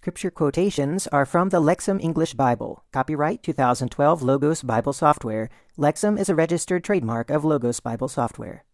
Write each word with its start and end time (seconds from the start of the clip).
Scripture 0.00 0.30
quotations 0.30 1.06
are 1.08 1.26
from 1.26 1.50
the 1.50 1.60
Lexham 1.60 2.02
English 2.02 2.32
Bible. 2.32 2.82
Copyright 2.90 3.42
2012 3.42 4.22
Logos 4.22 4.62
Bible 4.62 4.94
Software. 4.94 5.50
Lexham 5.76 6.18
is 6.18 6.30
a 6.30 6.34
registered 6.34 6.82
trademark 6.82 7.28
of 7.28 7.44
Logos 7.44 7.80
Bible 7.80 8.08
Software. 8.08 8.64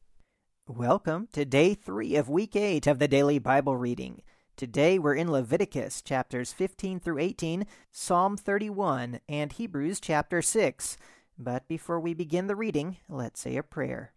Welcome 0.69 1.27
to 1.33 1.45
day 1.45 1.75
three 1.75 2.15
of 2.15 2.29
week 2.29 2.55
eight 2.55 2.87
of 2.87 3.01
the 3.01 3.09
daily 3.09 3.41
Bible 3.41 3.77
reading. 3.77 4.23
Today 4.57 5.01
we're 5.01 5.17
in 5.17 5.33
Leviticus 5.33 6.01
chapters 6.01 6.53
15 6.53 7.01
through 7.01 7.19
18, 7.19 7.67
Psalm 7.91 8.37
31, 8.37 9.19
and 9.29 9.51
Hebrews 9.51 9.99
chapter 9.99 10.41
6. 10.41 10.97
But 11.37 11.67
before 11.67 11.99
we 11.99 12.15
begin 12.15 12.47
the 12.47 12.55
reading, 12.55 12.99
let's 13.09 13.41
say 13.41 13.57
a 13.57 13.65
prayer. 13.65 14.13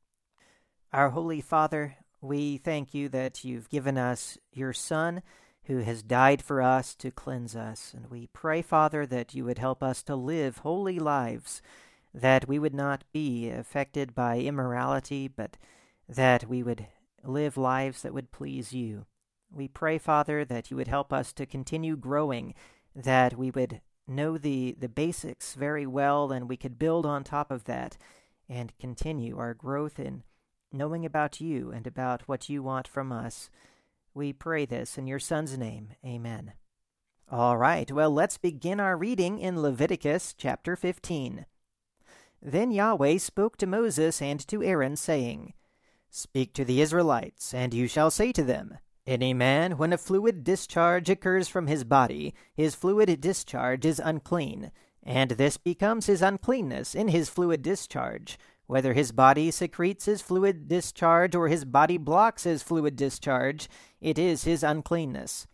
Our 0.94 1.10
Holy 1.10 1.42
Father, 1.42 1.96
we 2.22 2.58
thank 2.58 2.94
you 2.94 3.10
that 3.10 3.44
you've 3.44 3.68
given 3.70 3.98
us 3.98 4.38
your 4.54 4.74
Son 4.74 5.24
who 5.70 5.78
has 5.78 6.02
died 6.02 6.42
for 6.42 6.64
us 6.64 6.96
to 6.96 7.12
cleanse 7.12 7.56
us. 7.56 7.94
And 7.96 8.10
we 8.10 8.26
pray, 8.34 8.64
Father, 8.64 9.06
that 9.06 9.36
you 9.36 9.46
would 9.46 9.60
help 9.60 9.84
us 9.84 10.02
to 10.04 10.16
live 10.16 10.58
holy 10.58 10.98
lives, 10.98 11.62
that 12.12 12.48
we 12.48 12.58
would 12.58 12.74
not 12.74 13.04
be 13.14 13.52
affected 13.52 14.16
by 14.16 14.40
immorality, 14.40 15.28
but 15.28 15.58
that 16.08 16.50
we 16.50 16.64
would 16.64 16.88
live 17.24 17.56
lives 17.56 18.02
that 18.02 18.16
would 18.16 18.32
please 18.32 18.74
you. 18.74 19.06
We 19.54 19.68
pray, 19.68 20.00
Father, 20.00 20.44
that 20.44 20.72
you 20.72 20.78
would 20.78 20.88
help 20.88 21.14
us 21.14 21.32
to 21.34 21.46
continue 21.46 21.96
growing, 21.96 22.56
that 22.96 23.38
we 23.38 23.52
would 23.52 23.80
know 24.08 24.40
the, 24.40 24.76
the 24.80 24.90
basics 24.90 25.54
very 25.54 25.86
well, 25.86 26.32
and 26.32 26.50
we 26.50 26.58
could 26.58 26.80
build 26.80 27.06
on 27.06 27.24
top 27.24 27.52
of 27.52 27.66
that 27.66 27.96
and 28.50 28.74
continue 28.80 29.38
our 29.38 29.54
growth 29.54 30.00
in 30.00 30.24
knowing 30.74 31.06
about 31.06 31.40
you 31.40 31.70
and 31.72 31.86
about 31.86 32.24
what 32.28 32.50
you 32.50 32.64
want 32.64 32.88
from 32.88 33.12
us. 33.12 33.52
We 34.14 34.34
pray 34.34 34.66
this 34.66 34.98
in 34.98 35.08
your 35.08 35.20
Son's 35.20 35.58
name. 35.58 35.90
Amen. 36.06 36.54
All 37.32 37.58
right, 37.58 37.92
well, 37.92 38.10
let's 38.10 38.38
begin 38.38 38.80
our 38.80 38.98
reading 38.98 39.38
in 39.38 39.62
Leviticus 39.62 40.34
chapter 40.36 40.76
15. 40.76 41.46
Then 42.42 42.72
Yahweh 42.72 43.18
spoke 43.20 43.58
to 43.58 43.68
Moses 43.68 44.22
and 44.22 44.40
to 44.48 44.64
Aaron, 44.64 44.96
saying, 44.96 45.54
Speak 46.10 46.54
to 46.54 46.66
the 46.66 46.82
Israelites, 46.82 47.54
and 47.54 47.72
you 47.72 47.88
shall 47.88 48.10
say 48.10 48.32
to 48.32 48.44
them, 48.44 48.80
Any 49.06 49.34
man, 49.34 49.78
when 49.78 49.94
a 49.94 49.98
fluid 49.98 50.44
discharge 50.44 51.10
occurs 51.10 51.48
from 51.48 51.68
his 51.68 51.84
body, 51.84 52.34
his 52.54 52.74
fluid 52.74 53.22
discharge 53.22 53.86
is 53.86 54.02
unclean, 54.04 54.72
and 55.04 55.32
this 55.32 55.58
becomes 55.58 56.08
his 56.08 56.24
uncleanness 56.24 56.96
in 56.96 57.10
his 57.10 57.30
fluid 57.30 57.62
discharge, 57.62 58.40
whether 58.70 58.94
his 58.94 59.12
body 59.12 59.50
secretes 59.50 60.06
his 60.06 60.22
fluid 60.22 60.68
discharge 60.68 61.34
or 61.34 61.48
his 61.48 61.66
body 61.66 61.98
blocks 61.98 62.44
his 62.44 62.62
fluid 62.62 62.96
discharge, 62.96 63.68
it 64.00 64.20
is 64.20 64.44
his 64.44 64.62
uncleanness. 64.62 65.48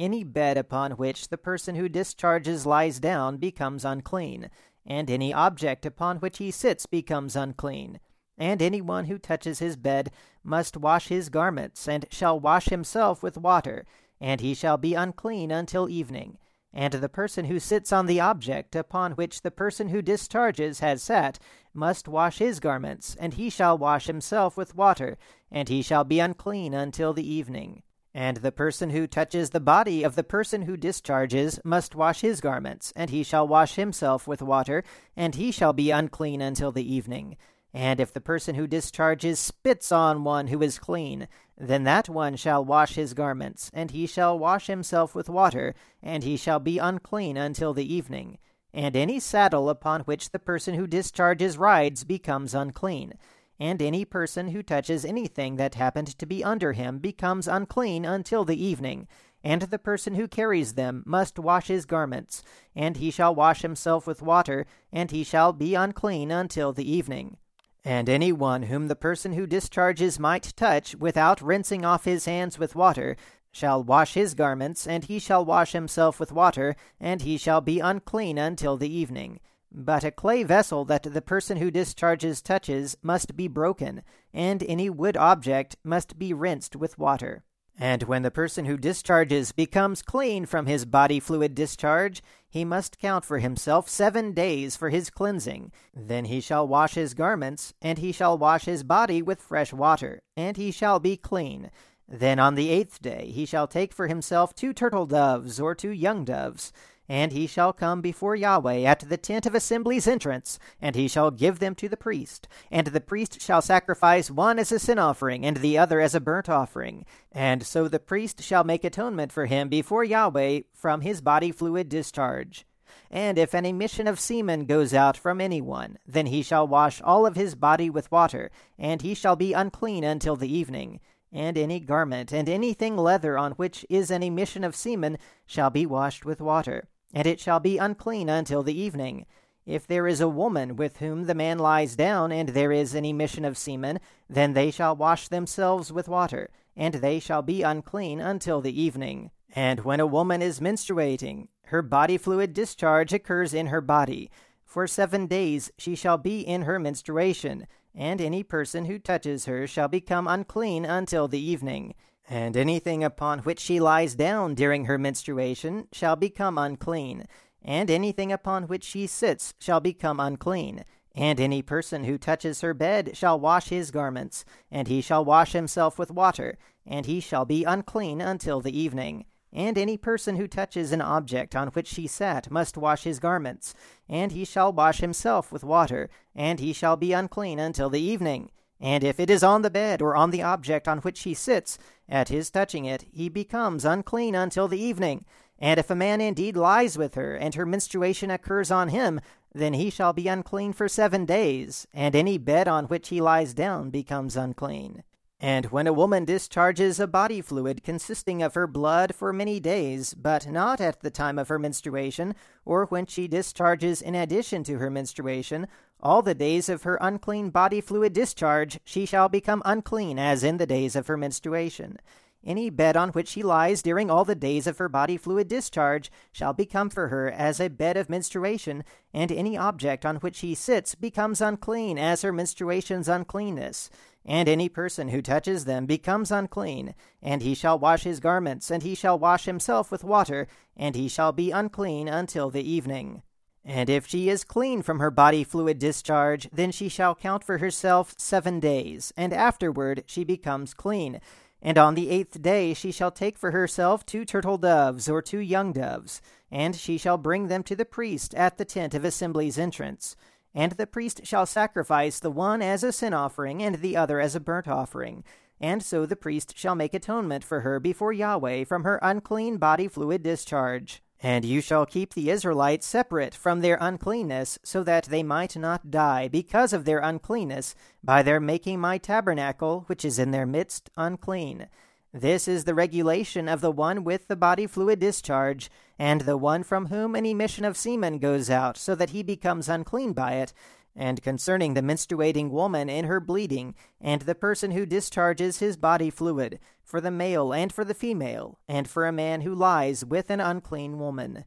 Any 0.00 0.24
bed 0.24 0.58
upon 0.58 0.90
which 0.92 1.28
the 1.28 1.38
person 1.38 1.76
who 1.76 1.88
discharges 1.88 2.66
lies 2.66 2.98
down 2.98 3.36
becomes 3.36 3.84
unclean, 3.84 4.50
and 4.84 5.08
any 5.08 5.32
object 5.32 5.86
upon 5.86 6.16
which 6.16 6.38
he 6.38 6.50
sits 6.50 6.86
becomes 6.86 7.36
unclean. 7.36 8.00
And 8.36 8.60
any 8.60 8.80
one 8.80 9.04
who 9.04 9.16
touches 9.16 9.60
his 9.60 9.76
bed 9.76 10.10
must 10.42 10.76
wash 10.76 11.06
his 11.06 11.28
garments, 11.28 11.86
and 11.86 12.06
shall 12.10 12.40
wash 12.40 12.64
himself 12.64 13.22
with 13.22 13.38
water, 13.38 13.86
and 14.20 14.40
he 14.40 14.54
shall 14.54 14.76
be 14.76 14.94
unclean 14.94 15.52
until 15.52 15.88
evening 15.88 16.36
and 16.72 16.94
the 16.94 17.08
person 17.08 17.46
who 17.46 17.58
sits 17.58 17.92
on 17.92 18.06
the 18.06 18.20
object 18.20 18.76
upon 18.76 19.12
which 19.12 19.42
the 19.42 19.50
person 19.50 19.88
who 19.88 20.02
discharges 20.02 20.80
has 20.80 21.02
sat 21.02 21.38
must 21.72 22.08
wash 22.08 22.38
his 22.38 22.60
garments, 22.60 23.16
and 23.18 23.34
he 23.34 23.50
shall 23.50 23.78
wash 23.78 24.06
himself 24.06 24.56
with 24.56 24.74
water, 24.74 25.16
and 25.50 25.68
he 25.68 25.82
shall 25.82 26.04
be 26.04 26.20
unclean 26.20 26.74
until 26.74 27.12
the 27.12 27.26
evening. 27.26 27.82
And 28.14 28.38
the 28.38 28.52
person 28.52 28.90
who 28.90 29.06
touches 29.06 29.50
the 29.50 29.60
body 29.60 30.02
of 30.02 30.16
the 30.16 30.24
person 30.24 30.62
who 30.62 30.76
discharges 30.78 31.60
must 31.64 31.94
wash 31.94 32.22
his 32.22 32.40
garments, 32.40 32.92
and 32.96 33.10
he 33.10 33.22
shall 33.22 33.46
wash 33.46 33.74
himself 33.74 34.26
with 34.26 34.40
water, 34.40 34.84
and 35.14 35.34
he 35.34 35.52
shall 35.52 35.74
be 35.74 35.90
unclean 35.90 36.40
until 36.40 36.72
the 36.72 36.94
evening. 36.94 37.36
And 37.74 38.00
if 38.00 38.14
the 38.14 38.22
person 38.22 38.54
who 38.54 38.66
discharges 38.66 39.38
spits 39.38 39.92
on 39.92 40.24
one 40.24 40.46
who 40.46 40.62
is 40.62 40.78
clean, 40.78 41.28
then 41.58 41.84
that 41.84 42.08
one 42.08 42.36
shall 42.36 42.64
wash 42.64 42.94
his 42.94 43.14
garments, 43.14 43.70
and 43.72 43.90
he 43.90 44.06
shall 44.06 44.38
wash 44.38 44.66
himself 44.66 45.14
with 45.14 45.28
water, 45.28 45.74
and 46.02 46.22
he 46.22 46.36
shall 46.36 46.58
be 46.58 46.78
unclean 46.78 47.36
until 47.36 47.72
the 47.72 47.94
evening. 47.94 48.38
And 48.74 48.94
any 48.94 49.18
saddle 49.18 49.70
upon 49.70 50.02
which 50.02 50.30
the 50.30 50.38
person 50.38 50.74
who 50.74 50.86
discharges 50.86 51.56
rides 51.56 52.04
becomes 52.04 52.54
unclean. 52.54 53.14
And 53.58 53.80
any 53.80 54.04
person 54.04 54.48
who 54.48 54.62
touches 54.62 55.04
anything 55.06 55.56
that 55.56 55.76
happened 55.76 56.18
to 56.18 56.26
be 56.26 56.44
under 56.44 56.74
him 56.74 56.98
becomes 56.98 57.48
unclean 57.48 58.04
until 58.04 58.44
the 58.44 58.62
evening. 58.62 59.08
And 59.42 59.62
the 59.62 59.78
person 59.78 60.14
who 60.14 60.28
carries 60.28 60.74
them 60.74 61.02
must 61.06 61.38
wash 61.38 61.68
his 61.68 61.86
garments, 61.86 62.42
and 62.74 62.98
he 62.98 63.10
shall 63.10 63.34
wash 63.34 63.62
himself 63.62 64.06
with 64.06 64.20
water, 64.20 64.66
and 64.92 65.10
he 65.10 65.24
shall 65.24 65.54
be 65.54 65.74
unclean 65.74 66.30
until 66.30 66.74
the 66.74 66.90
evening. 66.90 67.38
And 67.86 68.08
any 68.08 68.32
one 68.32 68.64
whom 68.64 68.88
the 68.88 68.96
person 68.96 69.34
who 69.34 69.46
discharges 69.46 70.18
might 70.18 70.52
touch 70.56 70.96
without 70.96 71.40
rinsing 71.40 71.84
off 71.84 72.04
his 72.04 72.24
hands 72.24 72.58
with 72.58 72.74
water 72.74 73.16
shall 73.52 73.80
wash 73.80 74.14
his 74.14 74.34
garments, 74.34 74.88
and 74.88 75.04
he 75.04 75.20
shall 75.20 75.44
wash 75.44 75.70
himself 75.70 76.18
with 76.18 76.32
water, 76.32 76.74
and 76.98 77.22
he 77.22 77.38
shall 77.38 77.60
be 77.60 77.78
unclean 77.78 78.38
until 78.38 78.76
the 78.76 78.92
evening. 78.92 79.38
But 79.70 80.02
a 80.02 80.10
clay 80.10 80.42
vessel 80.42 80.84
that 80.86 81.04
the 81.04 81.22
person 81.22 81.58
who 81.58 81.70
discharges 81.70 82.42
touches 82.42 82.96
must 83.04 83.36
be 83.36 83.46
broken, 83.46 84.02
and 84.34 84.64
any 84.64 84.90
wood 84.90 85.16
object 85.16 85.76
must 85.84 86.18
be 86.18 86.32
rinsed 86.32 86.74
with 86.74 86.98
water. 86.98 87.44
And 87.78 88.04
when 88.04 88.22
the 88.22 88.30
person 88.30 88.64
who 88.64 88.78
discharges 88.78 89.52
becomes 89.52 90.00
clean 90.00 90.46
from 90.46 90.66
his 90.66 90.86
body 90.86 91.20
fluid 91.20 91.54
discharge, 91.54 92.22
he 92.48 92.64
must 92.64 92.98
count 92.98 93.24
for 93.24 93.38
himself 93.38 93.88
seven 93.88 94.32
days 94.32 94.76
for 94.76 94.88
his 94.88 95.10
cleansing. 95.10 95.72
Then 95.94 96.24
he 96.24 96.40
shall 96.40 96.66
wash 96.66 96.94
his 96.94 97.12
garments, 97.12 97.74
and 97.82 97.98
he 97.98 98.12
shall 98.12 98.38
wash 98.38 98.64
his 98.64 98.82
body 98.82 99.20
with 99.20 99.42
fresh 99.42 99.74
water, 99.74 100.20
and 100.36 100.56
he 100.56 100.70
shall 100.70 100.98
be 100.98 101.18
clean. 101.18 101.70
Then 102.08 102.38
on 102.38 102.54
the 102.54 102.70
eighth 102.70 103.02
day 103.02 103.30
he 103.30 103.44
shall 103.44 103.66
take 103.66 103.92
for 103.92 104.06
himself 104.06 104.54
two 104.54 104.72
turtle 104.72 105.06
doves 105.06 105.60
or 105.60 105.74
two 105.74 105.90
young 105.90 106.24
doves 106.24 106.72
and 107.08 107.32
he 107.32 107.46
shall 107.46 107.72
come 107.72 108.00
before 108.00 108.34
Yahweh 108.34 108.82
at 108.82 109.00
the 109.00 109.16
tent 109.16 109.46
of 109.46 109.54
assembly's 109.54 110.08
entrance, 110.08 110.58
and 110.80 110.96
he 110.96 111.08
shall 111.08 111.30
give 111.30 111.58
them 111.58 111.74
to 111.76 111.88
the 111.88 111.96
priest. 111.96 112.48
And 112.70 112.88
the 112.88 113.00
priest 113.00 113.40
shall 113.40 113.62
sacrifice 113.62 114.30
one 114.30 114.58
as 114.58 114.72
a 114.72 114.78
sin 114.78 114.98
offering, 114.98 115.44
and 115.46 115.58
the 115.58 115.78
other 115.78 116.00
as 116.00 116.14
a 116.14 116.20
burnt 116.20 116.48
offering. 116.48 117.04
And 117.30 117.64
so 117.64 117.88
the 117.88 117.98
priest 117.98 118.42
shall 118.42 118.64
make 118.64 118.84
atonement 118.84 119.32
for 119.32 119.46
him 119.46 119.68
before 119.68 120.04
Yahweh 120.04 120.62
from 120.74 121.02
his 121.02 121.20
body 121.20 121.52
fluid 121.52 121.88
discharge. 121.88 122.66
And 123.10 123.38
if 123.38 123.54
an 123.54 123.64
emission 123.64 124.08
of 124.08 124.18
semen 124.18 124.64
goes 124.64 124.92
out 124.92 125.16
from 125.16 125.40
any 125.40 125.60
one, 125.60 125.98
then 126.06 126.26
he 126.26 126.42
shall 126.42 126.66
wash 126.66 127.00
all 127.02 127.24
of 127.24 127.36
his 127.36 127.54
body 127.54 127.88
with 127.88 128.10
water, 128.10 128.50
and 128.78 129.02
he 129.02 129.14
shall 129.14 129.36
be 129.36 129.52
unclean 129.52 130.02
until 130.02 130.34
the 130.34 130.52
evening 130.52 131.00
and 131.32 131.58
any 131.58 131.78
garment, 131.80 132.32
and 132.32 132.48
anything 132.48 132.96
leather 132.96 133.36
on 133.36 133.52
which 133.52 133.84
is 133.90 134.10
an 134.10 134.22
emission 134.22 134.64
of 134.64 134.74
semen, 134.74 135.18
shall 135.44 135.70
be 135.70 135.84
washed 135.84 136.24
with 136.24 136.40
water 136.40 136.88
and 137.16 137.26
it 137.26 137.40
shall 137.40 137.58
be 137.58 137.78
unclean 137.78 138.28
until 138.28 138.62
the 138.62 138.78
evening. 138.78 139.24
If 139.64 139.86
there 139.86 140.06
is 140.06 140.20
a 140.20 140.28
woman 140.28 140.76
with 140.76 140.98
whom 140.98 141.24
the 141.24 141.34
man 141.34 141.58
lies 141.58 141.96
down, 141.96 142.30
and 142.30 142.50
there 142.50 142.72
is 142.72 142.94
an 142.94 143.06
emission 143.06 143.42
of 143.46 143.56
semen, 143.56 144.00
then 144.28 144.52
they 144.52 144.70
shall 144.70 144.94
wash 144.94 145.28
themselves 145.28 145.90
with 145.90 146.08
water, 146.08 146.50
and 146.76 146.96
they 146.96 147.18
shall 147.18 147.40
be 147.40 147.62
unclean 147.62 148.20
until 148.20 148.60
the 148.60 148.78
evening. 148.78 149.30
And 149.54 149.80
when 149.80 149.98
a 149.98 150.06
woman 150.06 150.42
is 150.42 150.60
menstruating, 150.60 151.48
her 151.68 151.80
body 151.80 152.18
fluid 152.18 152.52
discharge 152.52 153.14
occurs 153.14 153.54
in 153.54 153.68
her 153.68 153.80
body. 153.80 154.30
For 154.66 154.86
seven 154.86 155.26
days 155.26 155.70
she 155.78 155.94
shall 155.94 156.18
be 156.18 156.40
in 156.40 156.62
her 156.62 156.78
menstruation, 156.78 157.66
and 157.94 158.20
any 158.20 158.42
person 158.42 158.84
who 158.84 158.98
touches 158.98 159.46
her 159.46 159.66
shall 159.66 159.88
become 159.88 160.28
unclean 160.28 160.84
until 160.84 161.28
the 161.28 161.40
evening. 161.40 161.94
And 162.28 162.56
anything 162.56 163.04
upon 163.04 163.40
which 163.40 163.60
she 163.60 163.78
lies 163.78 164.14
down 164.14 164.54
during 164.54 164.86
her 164.86 164.98
menstruation 164.98 165.86
shall 165.92 166.16
become 166.16 166.58
unclean, 166.58 167.26
and 167.62 167.90
anything 167.90 168.32
upon 168.32 168.64
which 168.64 168.84
she 168.84 169.06
sits 169.06 169.54
shall 169.60 169.80
become 169.80 170.18
unclean. 170.18 170.84
And 171.14 171.40
any 171.40 171.62
person 171.62 172.04
who 172.04 172.18
touches 172.18 172.60
her 172.60 172.74
bed 172.74 173.16
shall 173.16 173.40
wash 173.40 173.68
his 173.68 173.90
garments, 173.90 174.44
and 174.70 174.86
he 174.88 175.00
shall 175.00 175.24
wash 175.24 175.52
himself 175.52 175.98
with 175.98 176.10
water, 176.10 176.58
and 176.84 177.06
he 177.06 177.20
shall 177.20 177.44
be 177.44 177.64
unclean 177.64 178.20
until 178.20 178.60
the 178.60 178.76
evening. 178.76 179.24
And 179.52 179.78
any 179.78 179.96
person 179.96 180.36
who 180.36 180.46
touches 180.46 180.92
an 180.92 181.00
object 181.00 181.56
on 181.56 181.68
which 181.68 181.86
she 181.86 182.06
sat 182.06 182.50
must 182.50 182.76
wash 182.76 183.04
his 183.04 183.18
garments, 183.20 183.72
and 184.08 184.32
he 184.32 184.44
shall 184.44 184.72
wash 184.72 184.98
himself 184.98 185.50
with 185.50 185.64
water, 185.64 186.10
and 186.34 186.60
he 186.60 186.74
shall 186.74 186.96
be 186.96 187.12
unclean 187.12 187.58
until 187.58 187.88
the 187.88 188.00
evening. 188.00 188.50
And 188.80 189.02
if 189.02 189.18
it 189.18 189.30
is 189.30 189.42
on 189.42 189.62
the 189.62 189.70
bed 189.70 190.02
or 190.02 190.14
on 190.14 190.30
the 190.30 190.42
object 190.42 190.86
on 190.86 190.98
which 190.98 191.20
he 191.20 191.34
sits, 191.34 191.78
at 192.08 192.28
his 192.28 192.50
touching 192.50 192.84
it, 192.84 193.06
he 193.10 193.28
becomes 193.28 193.84
unclean 193.84 194.34
until 194.34 194.68
the 194.68 194.80
evening. 194.80 195.24
And 195.58 195.80
if 195.80 195.90
a 195.90 195.94
man 195.94 196.20
indeed 196.20 196.56
lies 196.56 196.98
with 196.98 197.14
her, 197.14 197.34
and 197.34 197.54
her 197.54 197.64
menstruation 197.64 198.30
occurs 198.30 198.70
on 198.70 198.90
him, 198.90 199.20
then 199.54 199.72
he 199.72 199.88
shall 199.88 200.12
be 200.12 200.28
unclean 200.28 200.74
for 200.74 200.88
seven 200.88 201.24
days, 201.24 201.86
and 201.94 202.14
any 202.14 202.36
bed 202.36 202.68
on 202.68 202.84
which 202.86 203.08
he 203.08 203.22
lies 203.22 203.54
down 203.54 203.88
becomes 203.88 204.36
unclean. 204.36 205.02
And 205.38 205.66
when 205.66 205.86
a 205.86 205.92
woman 205.92 206.24
discharges 206.24 206.98
a 206.98 207.06
body 207.06 207.42
fluid 207.42 207.82
consisting 207.82 208.42
of 208.42 208.54
her 208.54 208.66
blood 208.66 209.14
for 209.14 209.32
many 209.34 209.60
days, 209.60 210.14
but 210.14 210.46
not 210.46 210.80
at 210.80 211.00
the 211.00 211.10
time 211.10 211.38
of 211.38 211.48
her 211.48 211.58
menstruation, 211.58 212.34
or 212.64 212.86
when 212.86 213.04
she 213.04 213.28
discharges 213.28 214.00
in 214.00 214.14
addition 214.14 214.64
to 214.64 214.78
her 214.78 214.88
menstruation, 214.88 215.66
all 216.00 216.22
the 216.22 216.34
days 216.34 216.68
of 216.68 216.82
her 216.82 216.98
unclean 217.00 217.50
body 217.50 217.80
fluid 217.80 218.12
discharge 218.12 218.78
she 218.84 219.06
shall 219.06 219.28
become 219.28 219.62
unclean 219.64 220.18
as 220.18 220.44
in 220.44 220.56
the 220.58 220.66
days 220.66 220.94
of 220.94 221.06
her 221.06 221.16
menstruation. 221.16 221.98
Any 222.46 222.70
bed 222.70 222.96
on 222.96 223.08
which 223.08 223.26
she 223.26 223.42
lies 223.42 223.82
during 223.82 224.08
all 224.08 224.24
the 224.24 224.36
days 224.36 224.68
of 224.68 224.78
her 224.78 224.88
body 224.88 225.16
fluid 225.16 225.48
discharge 225.48 226.12
shall 226.30 226.52
become 226.52 226.90
for 226.90 227.08
her 227.08 227.28
as 227.28 227.58
a 227.58 227.68
bed 227.68 227.96
of 227.96 228.08
menstruation, 228.08 228.84
and 229.12 229.32
any 229.32 229.58
object 229.58 230.06
on 230.06 230.16
which 230.16 230.36
she 230.36 230.54
sits 230.54 230.94
becomes 230.94 231.40
unclean 231.40 231.98
as 231.98 232.22
her 232.22 232.32
menstruation's 232.32 233.08
uncleanness. 233.08 233.90
And 234.24 234.48
any 234.48 234.68
person 234.68 235.08
who 235.08 235.22
touches 235.22 235.64
them 235.64 235.86
becomes 235.86 236.30
unclean, 236.30 236.94
and 237.20 237.42
he 237.42 237.54
shall 237.54 237.80
wash 237.80 238.04
his 238.04 238.20
garments, 238.20 238.70
and 238.70 238.84
he 238.84 238.94
shall 238.94 239.18
wash 239.18 239.46
himself 239.46 239.90
with 239.90 240.04
water, 240.04 240.46
and 240.76 240.94
he 240.94 241.08
shall 241.08 241.32
be 241.32 241.50
unclean 241.50 242.06
until 242.06 242.50
the 242.50 242.68
evening. 242.68 243.22
And 243.68 243.90
if 243.90 244.06
she 244.06 244.28
is 244.28 244.44
clean 244.44 244.80
from 244.82 245.00
her 245.00 245.10
body 245.10 245.42
fluid 245.42 245.80
discharge, 245.80 246.48
then 246.52 246.70
she 246.70 246.88
shall 246.88 247.16
count 247.16 247.42
for 247.42 247.58
herself 247.58 248.14
seven 248.16 248.60
days, 248.60 249.12
and 249.16 249.32
afterward 249.32 250.04
she 250.06 250.22
becomes 250.22 250.72
clean. 250.72 251.20
And 251.60 251.76
on 251.76 251.96
the 251.96 252.08
eighth 252.08 252.40
day 252.40 252.74
she 252.74 252.92
shall 252.92 253.10
take 253.10 253.36
for 253.36 253.50
herself 253.50 254.06
two 254.06 254.24
turtle 254.24 254.56
doves 254.56 255.08
or 255.08 255.20
two 255.20 255.40
young 255.40 255.72
doves, 255.72 256.22
and 256.48 256.76
she 256.76 256.96
shall 256.96 257.18
bring 257.18 257.48
them 257.48 257.64
to 257.64 257.74
the 257.74 257.84
priest 257.84 258.36
at 258.36 258.56
the 258.56 258.64
tent 258.64 258.94
of 258.94 259.04
assembly's 259.04 259.58
entrance. 259.58 260.14
And 260.54 260.72
the 260.72 260.86
priest 260.86 261.26
shall 261.26 261.44
sacrifice 261.44 262.20
the 262.20 262.30
one 262.30 262.62
as 262.62 262.84
a 262.84 262.92
sin 262.92 263.12
offering, 263.12 263.64
and 263.64 263.76
the 263.76 263.96
other 263.96 264.20
as 264.20 264.36
a 264.36 264.40
burnt 264.40 264.68
offering. 264.68 265.24
And 265.60 265.82
so 265.82 266.06
the 266.06 266.14
priest 266.14 266.56
shall 266.56 266.76
make 266.76 266.94
atonement 266.94 267.42
for 267.42 267.62
her 267.62 267.80
before 267.80 268.12
Yahweh 268.12 268.62
from 268.62 268.84
her 268.84 269.00
unclean 269.02 269.56
body 269.56 269.88
fluid 269.88 270.22
discharge. 270.22 271.02
And 271.22 271.44
you 271.44 271.60
shall 271.60 271.86
keep 271.86 272.12
the 272.12 272.30
Israelites 272.30 272.86
separate 272.86 273.34
from 273.34 273.60
their 273.60 273.78
uncleanness, 273.80 274.58
so 274.62 274.82
that 274.84 275.04
they 275.04 275.22
might 275.22 275.56
not 275.56 275.90
die 275.90 276.28
because 276.28 276.72
of 276.72 276.84
their 276.84 276.98
uncleanness, 276.98 277.74
by 278.04 278.22
their 278.22 278.40
making 278.40 278.80
my 278.80 278.98
tabernacle, 278.98 279.84
which 279.86 280.04
is 280.04 280.18
in 280.18 280.30
their 280.30 280.46
midst, 280.46 280.90
unclean. 280.96 281.68
This 282.12 282.46
is 282.46 282.64
the 282.64 282.74
regulation 282.74 283.48
of 283.48 283.60
the 283.60 283.70
one 283.70 284.04
with 284.04 284.28
the 284.28 284.36
body 284.36 284.66
fluid 284.66 285.00
discharge, 285.00 285.70
and 285.98 286.22
the 286.22 286.36
one 286.36 286.62
from 286.62 286.86
whom 286.86 287.14
an 287.14 287.26
emission 287.26 287.64
of 287.64 287.76
semen 287.76 288.18
goes 288.18 288.50
out, 288.50 288.76
so 288.76 288.94
that 288.94 289.10
he 289.10 289.22
becomes 289.22 289.68
unclean 289.68 290.12
by 290.12 290.34
it, 290.34 290.52
and 290.94 291.22
concerning 291.22 291.74
the 291.74 291.82
menstruating 291.82 292.50
woman 292.50 292.88
in 292.88 293.04
her 293.04 293.20
bleeding, 293.20 293.74
and 294.00 294.22
the 294.22 294.34
person 294.34 294.70
who 294.70 294.86
discharges 294.86 295.58
his 295.58 295.76
body 295.76 296.08
fluid, 296.08 296.58
for 296.86 297.00
the 297.00 297.10
male 297.10 297.52
and 297.52 297.72
for 297.72 297.84
the 297.84 297.94
female, 297.94 298.60
and 298.68 298.88
for 298.88 299.06
a 299.06 299.12
man 299.12 299.40
who 299.40 299.52
lies 299.52 300.04
with 300.04 300.30
an 300.30 300.40
unclean 300.40 301.00
woman. 301.00 301.44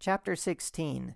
Chapter 0.00 0.34
16 0.34 1.14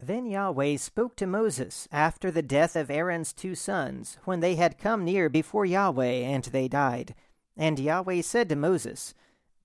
Then 0.00 0.24
Yahweh 0.24 0.78
spoke 0.78 1.14
to 1.16 1.26
Moses 1.26 1.86
after 1.92 2.30
the 2.30 2.42
death 2.42 2.74
of 2.74 2.90
Aaron's 2.90 3.34
two 3.34 3.54
sons, 3.54 4.16
when 4.24 4.40
they 4.40 4.54
had 4.54 4.78
come 4.78 5.04
near 5.04 5.28
before 5.28 5.66
Yahweh, 5.66 6.24
and 6.24 6.44
they 6.44 6.66
died. 6.66 7.14
And 7.58 7.78
Yahweh 7.78 8.22
said 8.22 8.48
to 8.48 8.56
Moses, 8.56 9.12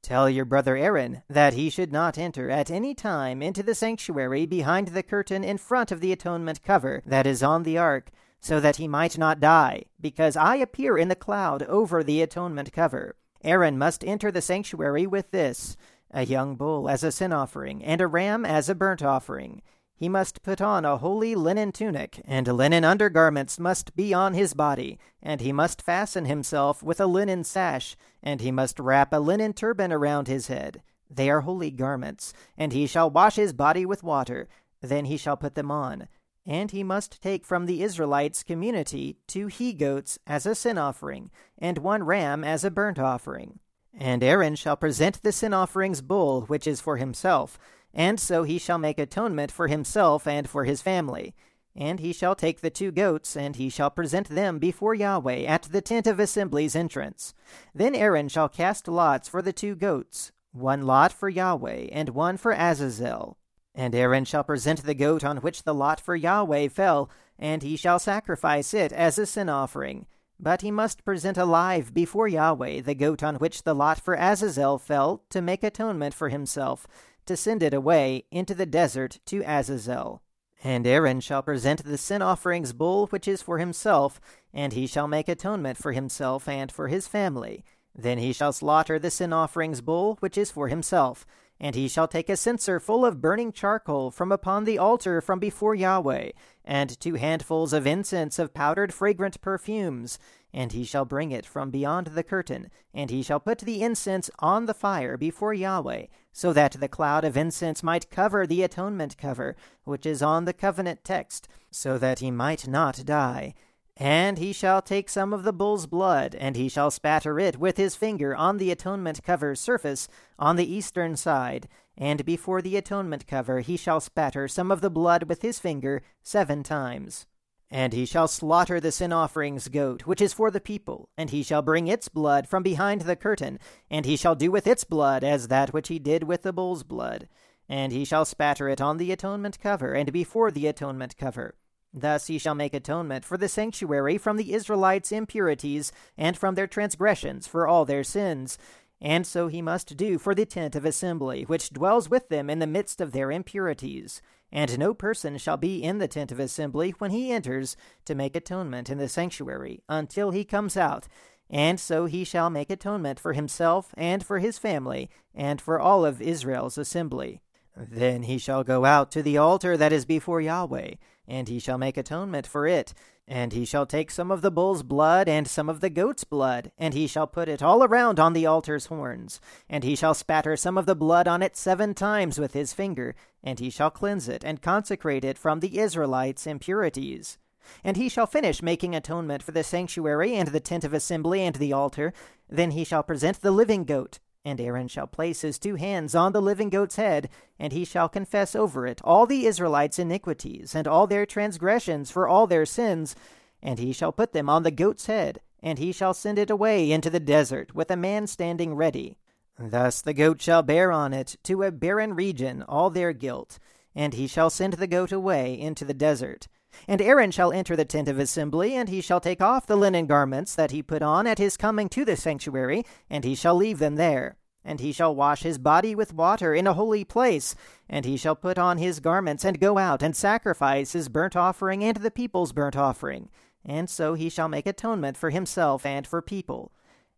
Tell 0.01 0.30
your 0.30 0.45
brother 0.45 0.75
Aaron 0.75 1.24
that 1.30 1.53
he 1.53 1.69
should 1.69 1.94
not 1.94 2.18
enter 2.18 2.50
at 2.50 2.69
any 2.69 2.94
time 2.94 3.42
into 3.42 3.63
the 3.63 3.74
sanctuary 3.74 4.45
behind 4.45 4.89
the 4.89 5.01
curtain 5.01 5.45
in 5.45 5.57
front 5.57 5.94
of 5.94 6.01
the 6.01 6.12
atonement 6.12 6.62
cover 6.62 7.01
that 7.06 7.25
is 7.25 7.42
on 7.42 7.63
the 7.63 7.77
ark, 7.77 8.12
so 8.39 8.60
that 8.60 8.78
he 8.78 8.88
might 8.88 9.18
not 9.18 9.39
die, 9.39 9.84
because 10.00 10.36
I 10.36 10.56
appear 10.56 10.98
in 10.98 11.07
the 11.07 11.16
cloud 11.16 11.63
over 11.63 12.04
the 12.04 12.22
atonement 12.22 12.72
cover. 12.72 13.16
Aaron 13.44 13.78
must 13.78 14.04
enter 14.04 14.31
the 14.31 14.42
sanctuary 14.42 15.07
with 15.07 15.31
this 15.31 15.75
a 16.12 16.25
young 16.25 16.56
bull 16.56 16.89
as 16.89 17.04
a 17.04 17.12
sin 17.12 17.34
offering, 17.34 17.84
and 17.84 18.00
a 18.00 18.07
ram 18.07 18.45
as 18.45 18.69
a 18.69 18.75
burnt 18.75 19.04
offering. 19.04 19.62
He 19.94 20.07
must 20.07 20.44
put 20.44 20.62
on 20.62 20.86
a 20.86 20.98
holy 20.98 21.34
linen 21.36 21.72
tunic, 21.72 22.22
and 22.24 22.48
linen 22.48 22.84
undergarments 22.84 23.60
must 23.60 23.95
be 23.95 24.13
on 24.13 24.34
his 24.34 24.54
body, 24.54 25.00
and 25.22 25.42
he 25.42 25.51
must 25.51 25.81
fasten 25.81 26.25
himself 26.25 26.84
with 26.84 27.01
a 27.01 27.07
linen 27.07 27.44
sash, 27.44 27.98
and 28.22 28.39
he 28.39 28.51
must 28.51 28.80
wrap 28.80 29.12
a 29.12 29.19
linen 29.19 29.54
turban 29.54 29.92
around 29.92 30.28
his 30.28 30.48
head. 30.48 30.84
They 31.10 31.30
are 31.30 31.42
holy 31.42 31.72
garments, 31.72 32.31
and 32.57 32.74
he 32.74 32.86
shall 32.86 33.10
wash 33.10 33.36
his 33.36 33.54
body 33.54 33.86
with 33.86 34.04
water, 34.04 34.48
then 34.81 35.06
he 35.06 35.18
shall 35.18 35.36
put 35.36 35.56
them 35.56 35.72
on. 35.72 36.07
And 36.47 36.71
he 36.71 36.81
must 36.81 37.21
take 37.21 37.45
from 37.45 37.65
the 37.65 37.83
Israelites' 37.83 38.41
community 38.41 39.17
two 39.27 39.47
he 39.47 39.73
goats 39.73 40.17
as 40.25 40.45
a 40.45 40.55
sin 40.55 40.77
offering, 40.77 41.29
and 41.57 41.77
one 41.77 42.03
ram 42.03 42.45
as 42.45 42.63
a 42.63 42.71
burnt 42.71 42.97
offering. 42.97 43.59
And 43.94 44.23
Aaron 44.23 44.55
shall 44.55 44.77
present 44.77 45.21
the 45.23 45.33
sin 45.33 45.53
offering's 45.53 46.01
bull, 46.01 46.41
which 46.44 46.65
is 46.65 46.79
for 46.79 46.95
himself, 46.95 47.59
and 47.94 48.19
so 48.19 48.44
he 48.44 48.57
shall 48.57 48.77
make 48.77 48.97
atonement 48.97 49.51
for 49.51 49.67
himself 49.67 50.25
and 50.25 50.47
for 50.47 50.63
his 50.63 50.81
family. 50.81 51.35
And 51.75 51.99
he 51.99 52.13
shall 52.13 52.33
take 52.33 52.61
the 52.61 52.69
two 52.69 52.91
goats, 52.91 53.35
and 53.35 53.55
he 53.55 53.69
shall 53.69 53.89
present 53.89 54.29
them 54.29 54.57
before 54.57 54.95
Yahweh 54.95 55.43
at 55.43 55.63
the 55.63 55.81
tent 55.81 56.07
of 56.07 56.19
assembly's 56.19 56.75
entrance. 56.75 57.33
Then 57.75 57.93
Aaron 57.93 58.29
shall 58.29 58.50
cast 58.50 58.88
lots 58.88 59.27
for 59.27 59.41
the 59.41 59.53
two 59.53 59.75
goats, 59.75 60.31
one 60.51 60.85
lot 60.85 61.11
for 61.11 61.27
Yahweh, 61.27 61.89
and 61.91 62.09
one 62.09 62.38
for 62.38 62.53
Azazel. 62.53 63.38
And 63.77 63.95
Aaron 63.95 64.25
shall 64.25 64.44
present 64.44 64.83
the 64.83 64.94
goat 64.94 65.24
on 65.24 65.38
which 65.38 65.63
the 65.63 65.74
lot 65.74 66.01
for 66.01 66.15
Yahweh 66.15 66.68
fell, 66.68 67.09
and 67.39 67.63
he 67.63 67.77
shall 67.77 68.00
sacrifice 68.00 68.74
it 68.74 68.91
as 68.91 69.18
a 69.18 69.25
sin 69.25 69.47
offering. 69.47 70.07
But 70.39 70.62
he 70.62 70.71
must 70.71 71.06
present 71.06 71.38
alive 71.38 71.94
before 71.94 72.27
Yahweh 72.27 72.81
the 72.81 72.95
goat 72.95 73.24
on 73.24 73.35
which 73.35 73.63
the 73.63 73.75
lot 73.75 74.00
for 74.00 74.15
Azazel 74.15 74.79
fell, 74.79 75.24
to 75.29 75.41
make 75.41 75.63
atonement 75.63 76.13
for 76.13 76.29
himself 76.29 76.88
to 77.27 77.38
send 77.38 77.62
it 77.62 77.74
away 77.74 78.24
into 78.31 78.56
the 78.56 78.65
desert 78.65 79.19
to 79.25 79.44
Azazel. 79.45 80.24
And 80.63 80.88
Aaron 80.88 81.19
shall 81.19 81.44
present 81.44 81.83
the 81.83 81.97
sin 81.97 82.21
offering's 82.24 82.74
bull 82.74 83.07
which 83.07 83.27
is 83.27 83.44
for 83.44 83.59
himself, 83.59 84.19
and 84.51 84.74
he 84.74 84.88
shall 84.88 85.07
make 85.07 85.29
atonement 85.29 85.77
for 85.77 85.91
himself 85.91 86.47
and 86.47 86.71
for 86.71 86.88
his 86.88 87.07
family. 87.07 87.63
Then 87.94 88.18
he 88.18 88.33
shall 88.33 88.53
slaughter 88.53 88.97
the 88.97 89.12
sin 89.12 89.33
offering's 89.33 89.81
bull 89.81 90.18
which 90.19 90.38
is 90.38 90.50
for 90.50 90.68
himself, 90.68 91.27
and 91.59 91.75
he 91.75 91.88
shall 91.88 92.07
take 92.07 92.30
a 92.30 92.38
censer 92.38 92.80
full 92.80 93.06
of 93.06 93.21
burning 93.21 93.51
charcoal 93.51 94.12
from 94.12 94.31
upon 94.31 94.63
the 94.63 94.77
altar 94.77 95.21
from 95.21 95.39
before 95.39 95.74
Yahweh, 95.74 96.31
and 96.63 97.00
two 97.00 97.15
handfuls 97.15 97.74
of 97.74 97.88
incense 97.88 98.38
of 98.38 98.54
powdered 98.54 98.94
fragrant 98.94 99.42
perfumes, 99.42 100.19
and 100.54 100.71
he 100.71 100.83
shall 100.83 101.06
bring 101.06 101.31
it 101.31 101.45
from 101.45 101.69
beyond 101.69 102.07
the 102.07 102.24
curtain, 102.24 102.69
and 102.94 103.09
he 103.09 103.24
shall 103.24 103.39
put 103.39 103.59
the 103.59 103.81
incense 103.81 104.30
on 104.39 104.65
the 104.65 104.74
fire 104.74 105.18
before 105.18 105.54
Yahweh, 105.54 106.06
so 106.31 106.54
that 106.54 106.74
the 106.74 106.88
cloud 106.88 107.24
of 107.24 107.36
incense 107.36 107.81
might 107.81 108.12
cover 108.12 108.45
the 108.45 108.63
atonement 108.63 109.17
cover, 109.17 109.55
which 109.84 110.05
is 110.05 110.22
on 110.22 110.46
the 110.46 110.53
covenant 110.53 111.03
text, 111.03 111.48
so 111.72 111.98
that 111.98 112.20
he 112.20 112.31
might 112.31 112.67
not 112.67 113.03
die. 113.05 113.53
And 114.00 114.38
he 114.38 114.54
shall 114.54 114.84
take 114.84 115.10
some 115.10 115.34
of 115.34 115.42
the 115.42 115.51
bull's 115.51 115.88
blood, 115.88 116.36
and 116.36 116.56
he 116.56 116.70
shall 116.70 116.92
spatter 116.92 117.39
it 117.39 117.58
with 117.58 117.77
his 117.77 117.96
finger 117.96 118.36
on 118.36 118.58
the 118.58 118.70
atonement 118.70 119.24
cover's 119.24 119.60
surface 119.60 120.08
on 120.38 120.56
the 120.56 120.72
eastern 120.72 121.16
side, 121.16 121.68
and 121.98 122.24
before 122.24 122.62
the 122.62 122.77
atonement 122.77 123.25
cover 123.25 123.62
he 123.62 123.75
shall 123.75 124.00
spatter 124.00 124.48
some 124.48 124.70
of 124.70 124.82
the 124.82 124.92
blood 124.92 125.24
with 125.24 125.42
his 125.42 125.58
finger 125.58 126.04
seven 126.22 126.62
times. 126.62 127.25
And 127.72 127.92
he 127.92 128.06
shall 128.06 128.27
slaughter 128.27 128.80
the 128.80 128.92
sin 128.92 129.12
offering's 129.12 129.68
goat, 129.68 130.06
which 130.06 130.22
is 130.22 130.32
for 130.32 130.51
the 130.51 130.62
people, 130.62 131.10
and 131.18 131.32
he 131.32 131.42
shall 131.42 131.63
bring 131.63 131.88
its 131.88 132.08
blood 132.08 132.48
from 132.48 132.62
behind 132.62 133.01
the 133.01 133.16
curtain, 133.16 133.58
and 133.89 134.06
he 134.06 134.16
shall 134.16 134.36
do 134.36 134.51
with 134.51 134.68
its 134.68 134.84
blood 134.84 135.24
as 135.24 135.48
that 135.48 135.74
which 135.74 135.88
he 135.88 135.98
did 135.98 136.24
with 136.24 136.44
the 136.44 136.54
bull's 136.54 136.84
blood. 136.84 137.27
And 137.68 137.92
he 137.92 138.06
shall 138.06 138.25
spatter 138.25 138.70
it 138.70 138.80
on 138.80 138.98
the 138.98 139.12
atonement 139.12 139.60
cover, 139.60 139.94
and 139.94 140.13
before 140.13 140.51
the 140.51 140.68
atonement 140.68 141.18
cover. 141.18 141.56
Thus 142.00 142.27
he 142.27 142.38
shall 142.38 142.56
make 142.56 142.74
atonement 142.74 143.25
for 143.25 143.38
the 143.38 143.50
sanctuary 143.50 144.18
from 144.18 144.38
the 144.38 144.54
Israelites' 144.54 145.12
impurities, 145.12 145.92
and 146.18 146.38
from 146.38 146.56
their 146.56 146.68
transgressions 146.68 147.48
for 147.48 147.68
all 147.68 147.86
their 147.86 148.04
sins. 148.04 148.58
And 149.00 149.25
so 149.25 149.48
he 149.48 149.62
must 149.62 149.98
do 149.98 150.18
for 150.18 150.34
the 150.34 150.46
tent 150.46 150.75
of 150.75 150.86
assembly, 150.86 151.44
which 151.44 151.72
dwells 151.72 152.10
with 152.10 152.30
them 152.30 152.50
in 152.50 152.60
the 152.60 152.68
midst 152.68 153.00
of 153.00 153.12
their 153.12 153.32
impurities. 153.32 154.22
And 154.51 154.80
no 154.80 154.94
person 154.94 155.38
shall 155.38 155.58
be 155.58 155.84
in 155.84 155.98
the 155.98 156.08
tent 156.08 156.32
of 156.32 156.39
assembly 156.39 156.92
when 156.98 157.12
he 157.12 157.32
enters 157.32 157.75
to 158.06 158.16
make 158.16 158.36
atonement 158.36 158.89
in 158.89 158.98
the 158.98 159.10
sanctuary, 159.10 159.82
until 159.89 160.32
he 160.32 160.46
comes 160.46 160.77
out. 160.77 161.08
And 161.50 161.80
so 161.80 162.06
he 162.06 162.24
shall 162.24 162.50
make 162.50 162.70
atonement 162.70 163.20
for 163.20 163.34
himself, 163.34 163.94
and 163.98 164.25
for 164.25 164.39
his 164.39 164.58
family, 164.58 165.10
and 165.34 165.62
for 165.62 165.80
all 165.80 166.06
of 166.06 166.22
Israel's 166.22 166.77
assembly. 166.77 167.42
Then 167.75 168.24
he 168.24 168.38
shall 168.38 168.63
go 168.63 168.86
out 168.86 169.12
to 169.12 169.22
the 169.22 169.38
altar 169.38 169.77
that 169.77 169.94
is 169.94 170.06
before 170.06 170.42
Yahweh, 170.42 170.96
and 171.27 171.48
he 171.48 171.60
shall 171.60 171.77
make 171.77 171.98
atonement 171.98 172.48
for 172.48 172.65
it. 172.65 172.93
And 173.27 173.51
he 173.51 173.65
shall 173.65 173.86
take 173.86 174.10
some 174.10 174.31
of 174.31 174.41
the 174.41 174.51
bull's 174.51 174.84
blood 174.84 175.27
and 175.27 175.48
some 175.48 175.67
of 175.67 175.81
the 175.81 175.89
goat's 175.89 176.24
blood, 176.24 176.72
and 176.77 176.93
he 176.93 177.07
shall 177.07 177.27
put 177.27 177.50
it 177.50 177.62
all 177.62 177.84
around 177.84 178.22
on 178.22 178.31
the 178.31 178.46
altar's 178.46 178.86
horns. 178.86 179.41
And 179.69 179.84
he 179.84 179.98
shall 179.98 180.13
spatter 180.13 180.55
some 180.55 180.77
of 180.77 180.86
the 180.86 180.96
blood 180.96 181.27
on 181.27 181.43
it 181.43 181.57
seven 181.57 181.93
times 181.93 182.39
with 182.39 182.53
his 182.53 182.74
finger, 182.74 183.15
and 183.43 183.60
he 183.60 183.69
shall 183.69 183.91
cleanse 183.91 184.29
it 184.29 184.46
and 184.46 184.62
consecrate 184.62 185.25
it 185.25 185.38
from 185.38 185.60
the 185.60 185.79
Israelites' 185.79 186.48
impurities. 186.48 187.38
And 187.84 187.98
he 187.98 188.07
shall 188.07 188.27
finish 188.27 188.62
making 188.62 188.96
atonement 188.96 189.43
for 189.43 189.51
the 189.51 189.63
sanctuary 189.63 190.36
and 190.36 190.48
the 190.48 190.62
tent 190.62 190.86
of 190.86 190.93
assembly 190.93 191.43
and 191.43 191.55
the 191.55 191.74
altar. 191.74 192.13
Then 192.50 192.72
he 192.72 192.86
shall 192.86 193.03
present 193.03 193.41
the 193.41 193.51
living 193.51 193.84
goat. 193.84 194.19
And 194.48 194.62
Aaron 194.62 194.88
shall 194.88 195.08
place 195.08 195.42
his 195.42 195.60
two 195.60 195.75
hands 195.75 196.16
on 196.16 196.32
the 196.32 196.42
living 196.42 196.70
goat's 196.70 196.96
head, 196.96 197.27
and 197.60 197.74
he 197.74 197.84
shall 197.84 198.08
confess 198.08 198.56
over 198.56 198.88
it 198.88 199.01
all 199.04 199.25
the 199.25 199.46
Israelites' 199.46 200.00
iniquities, 200.00 200.74
and 200.74 200.88
all 200.88 201.06
their 201.06 201.25
transgressions 201.25 202.12
for 202.12 202.30
all 202.30 202.48
their 202.48 202.66
sins. 202.66 203.13
And 203.62 203.77
he 203.77 203.92
shall 203.92 204.13
put 204.13 204.32
them 204.32 204.50
on 204.50 204.63
the 204.63 204.72
goat's 204.72 205.08
head, 205.08 205.42
and 205.62 205.77
he 205.77 205.92
shall 205.92 206.13
send 206.13 206.39
it 206.39 206.50
away 206.50 206.89
into 206.89 207.10
the 207.10 207.20
desert, 207.20 207.75
with 207.75 207.92
a 207.92 207.98
man 207.98 208.25
standing 208.25 208.74
ready. 208.74 209.18
Thus 209.60 210.01
the 210.01 210.13
goat 210.13 210.42
shall 210.42 210.63
bear 210.63 210.94
on 210.94 211.13
it 211.13 211.36
to 211.44 211.63
a 211.63 211.70
barren 211.70 212.13
region 212.13 212.63
all 212.70 212.89
their 212.89 213.12
guilt, 213.12 213.60
and 213.94 214.13
he 214.13 214.27
shall 214.27 214.50
send 214.50 214.75
the 214.75 214.88
goat 214.88 215.12
away 215.12 215.60
into 215.60 215.84
the 215.84 215.94
desert. 215.94 216.48
And 216.88 217.01
Aaron 217.01 217.31
shall 217.31 217.51
enter 217.51 217.75
the 217.75 217.86
tent 217.86 218.07
of 218.07 218.19
assembly, 218.19 218.75
and 218.75 218.89
he 218.89 219.01
shall 219.01 219.19
take 219.19 219.41
off 219.41 219.65
the 219.65 219.75
linen 219.75 220.05
garments 220.05 220.55
that 220.55 220.72
he 220.72 220.84
put 220.84 221.01
on 221.01 221.27
at 221.27 221.38
his 221.38 221.57
coming 221.57 221.89
to 221.89 222.03
the 222.03 222.15
sanctuary, 222.15 222.86
and 223.10 223.24
he 223.24 223.36
shall 223.36 223.55
leave 223.55 223.79
them 223.79 223.96
there. 223.96 224.38
And 224.63 224.79
he 224.81 224.91
shall 224.91 225.15
wash 225.15 225.43
his 225.43 225.57
body 225.57 225.96
with 225.96 226.13
water 226.13 226.53
in 226.53 226.67
a 226.67 226.74
holy 226.74 227.05
place, 227.05 227.55
and 227.88 228.03
he 228.03 228.17
shall 228.17 228.36
put 228.36 228.57
on 228.57 228.77
his 228.77 229.00
garments, 229.00 229.46
and 229.46 229.62
go 229.62 229.77
out 229.77 230.03
and 230.03 230.15
sacrifice 230.15 230.91
his 230.91 231.07
burnt 231.07 231.36
offering 231.36 231.84
and 231.84 231.98
the 231.98 232.12
people's 232.12 232.51
burnt 232.51 232.75
offering. 232.75 233.29
And 233.63 233.89
so 233.89 234.13
he 234.13 234.29
shall 234.29 234.48
make 234.48 234.67
atonement 234.67 235.17
for 235.17 235.29
himself 235.29 235.86
and 235.86 236.05
for 236.05 236.22
people. 236.22 236.72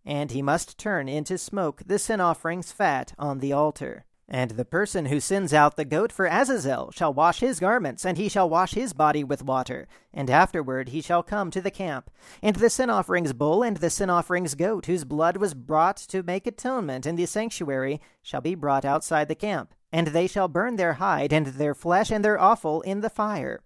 And 0.05 0.31
he 0.31 0.41
must 0.41 0.77
turn 0.77 1.07
into 1.09 1.37
smoke 1.37 1.83
the 1.85 1.99
sin 1.99 2.19
offering's 2.21 2.71
fat 2.71 3.13
on 3.19 3.39
the 3.39 3.53
altar. 3.53 4.05
And 4.31 4.51
the 4.51 4.65
person 4.65 5.07
who 5.07 5.19
sends 5.19 5.55
out 5.55 5.75
the 5.75 5.83
goat 5.83 6.11
for 6.11 6.27
Azazel 6.27 6.91
shall 6.91 7.11
wash 7.11 7.39
his 7.39 7.59
garments, 7.59 8.05
and 8.05 8.15
he 8.15 8.29
shall 8.29 8.47
wash 8.47 8.75
his 8.75 8.93
body 8.93 9.23
with 9.23 9.43
water, 9.43 9.87
and 10.13 10.29
afterward 10.29 10.89
he 10.89 11.01
shall 11.01 11.23
come 11.23 11.49
to 11.49 11.61
the 11.61 11.71
camp. 11.71 12.11
And 12.43 12.55
the 12.55 12.69
sin 12.69 12.91
offering's 12.91 13.33
bull 13.33 13.63
and 13.63 13.77
the 13.77 13.89
sin 13.89 14.11
offering's 14.11 14.53
goat, 14.53 14.85
whose 14.85 15.03
blood 15.03 15.37
was 15.37 15.55
brought 15.55 15.97
to 16.09 16.21
make 16.21 16.45
atonement 16.45 17.07
in 17.07 17.15
the 17.15 17.25
sanctuary, 17.25 17.99
shall 18.21 18.41
be 18.41 18.53
brought 18.53 18.85
outside 18.85 19.29
the 19.29 19.35
camp. 19.35 19.73
And 19.91 20.09
they 20.09 20.27
shall 20.27 20.47
burn 20.47 20.75
their 20.75 20.93
hide 20.93 21.33
and 21.33 21.47
their 21.47 21.73
flesh 21.73 22.11
and 22.11 22.23
their 22.23 22.39
offal 22.39 22.81
in 22.81 23.01
the 23.01 23.09
fire. 23.09 23.61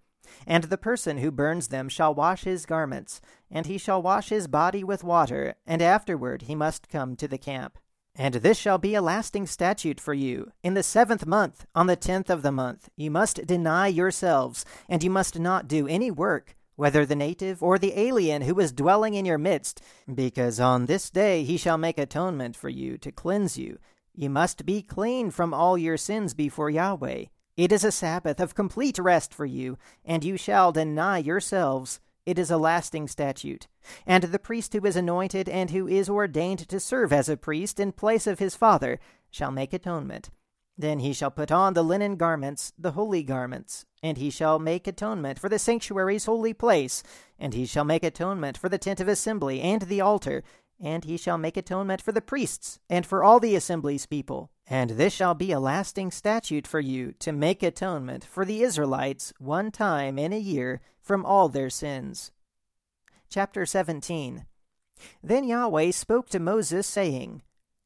And 0.46 0.64
the 0.64 0.78
person 0.78 1.18
who 1.18 1.30
burns 1.30 1.68
them 1.68 1.90
shall 1.90 2.14
wash 2.14 2.44
his 2.44 2.64
garments, 2.64 3.20
and 3.50 3.66
he 3.66 3.76
shall 3.76 4.00
wash 4.00 4.30
his 4.30 4.48
body 4.48 4.82
with 4.82 5.04
water, 5.04 5.56
and 5.66 5.82
afterward 5.82 6.42
he 6.42 6.54
must 6.54 6.88
come 6.88 7.16
to 7.16 7.28
the 7.28 7.36
camp. 7.36 7.76
And 8.16 8.34
this 8.34 8.56
shall 8.56 8.78
be 8.78 8.94
a 8.94 9.02
lasting 9.02 9.46
statute 9.46 10.00
for 10.00 10.14
you. 10.14 10.52
In 10.62 10.74
the 10.74 10.84
seventh 10.84 11.26
month, 11.26 11.66
on 11.74 11.88
the 11.88 11.96
tenth 11.96 12.30
of 12.30 12.42
the 12.42 12.52
month, 12.52 12.88
you 12.96 13.10
must 13.10 13.46
deny 13.46 13.88
yourselves, 13.88 14.64
and 14.88 15.02
you 15.02 15.10
must 15.10 15.38
not 15.38 15.66
do 15.66 15.88
any 15.88 16.12
work, 16.12 16.54
whether 16.76 17.04
the 17.04 17.16
native 17.16 17.60
or 17.60 17.76
the 17.76 17.98
alien 17.98 18.42
who 18.42 18.60
is 18.60 18.70
dwelling 18.70 19.14
in 19.14 19.24
your 19.24 19.38
midst, 19.38 19.82
because 20.12 20.60
on 20.60 20.86
this 20.86 21.10
day 21.10 21.42
he 21.42 21.56
shall 21.56 21.76
make 21.76 21.98
atonement 21.98 22.54
for 22.54 22.68
you 22.68 22.96
to 22.98 23.10
cleanse 23.10 23.58
you. 23.58 23.78
You 24.14 24.30
must 24.30 24.64
be 24.64 24.80
clean 24.80 25.32
from 25.32 25.52
all 25.52 25.76
your 25.76 25.96
sins 25.96 26.34
before 26.34 26.70
Yahweh. 26.70 27.24
It 27.56 27.72
is 27.72 27.84
a 27.84 27.92
Sabbath 27.92 28.38
of 28.38 28.54
complete 28.54 28.98
rest 28.98 29.34
for 29.34 29.44
you, 29.44 29.76
and 30.04 30.22
you 30.22 30.36
shall 30.36 30.70
deny 30.70 31.18
yourselves. 31.18 31.98
It 32.26 32.38
is 32.38 32.50
a 32.50 32.56
lasting 32.56 33.08
statute. 33.08 33.68
And 34.06 34.24
the 34.24 34.38
priest 34.38 34.72
who 34.72 34.84
is 34.86 34.96
anointed 34.96 35.48
and 35.48 35.70
who 35.70 35.86
is 35.86 36.08
ordained 36.08 36.68
to 36.68 36.80
serve 36.80 37.12
as 37.12 37.28
a 37.28 37.36
priest 37.36 37.78
in 37.78 37.92
place 37.92 38.26
of 38.26 38.38
his 38.38 38.56
father 38.56 38.98
shall 39.30 39.50
make 39.50 39.72
atonement. 39.72 40.30
Then 40.76 41.00
he 41.00 41.12
shall 41.12 41.30
put 41.30 41.52
on 41.52 41.74
the 41.74 41.84
linen 41.84 42.16
garments, 42.16 42.72
the 42.78 42.92
holy 42.92 43.22
garments, 43.22 43.84
and 44.02 44.18
he 44.18 44.30
shall 44.30 44.58
make 44.58 44.86
atonement 44.86 45.38
for 45.38 45.48
the 45.48 45.58
sanctuary's 45.58 46.24
holy 46.24 46.52
place, 46.52 47.02
and 47.38 47.54
he 47.54 47.64
shall 47.64 47.84
make 47.84 48.02
atonement 48.02 48.58
for 48.58 48.68
the 48.68 48.78
tent 48.78 49.00
of 49.00 49.06
assembly 49.06 49.60
and 49.60 49.82
the 49.82 50.00
altar, 50.00 50.42
and 50.80 51.04
he 51.04 51.16
shall 51.16 51.38
make 51.38 51.56
atonement 51.56 52.02
for 52.02 52.10
the 52.10 52.20
priests 52.20 52.80
and 52.90 53.06
for 53.06 53.22
all 53.22 53.38
the 53.38 53.54
assembly's 53.54 54.06
people. 54.06 54.50
And 54.66 54.90
this 54.90 55.12
shall 55.12 55.34
be 55.34 55.52
a 55.52 55.60
lasting 55.60 56.10
statute 56.10 56.66
for 56.66 56.80
you 56.80 57.12
to 57.20 57.32
make 57.32 57.62
atonement 57.62 58.24
for 58.24 58.44
the 58.44 58.62
Israelites 58.62 59.32
one 59.38 59.70
time 59.70 60.18
in 60.18 60.32
a 60.32 60.38
year 60.38 60.80
from 61.04 61.24
all 61.24 61.48
their 61.48 61.70
sins. 61.70 62.32
Chapter 63.28 63.66
17 63.66 64.46
Then 65.22 65.44
Yahweh 65.44 65.90
spoke 65.90 66.28
to 66.30 66.40
Moses, 66.40 66.86
saying, 66.86 67.42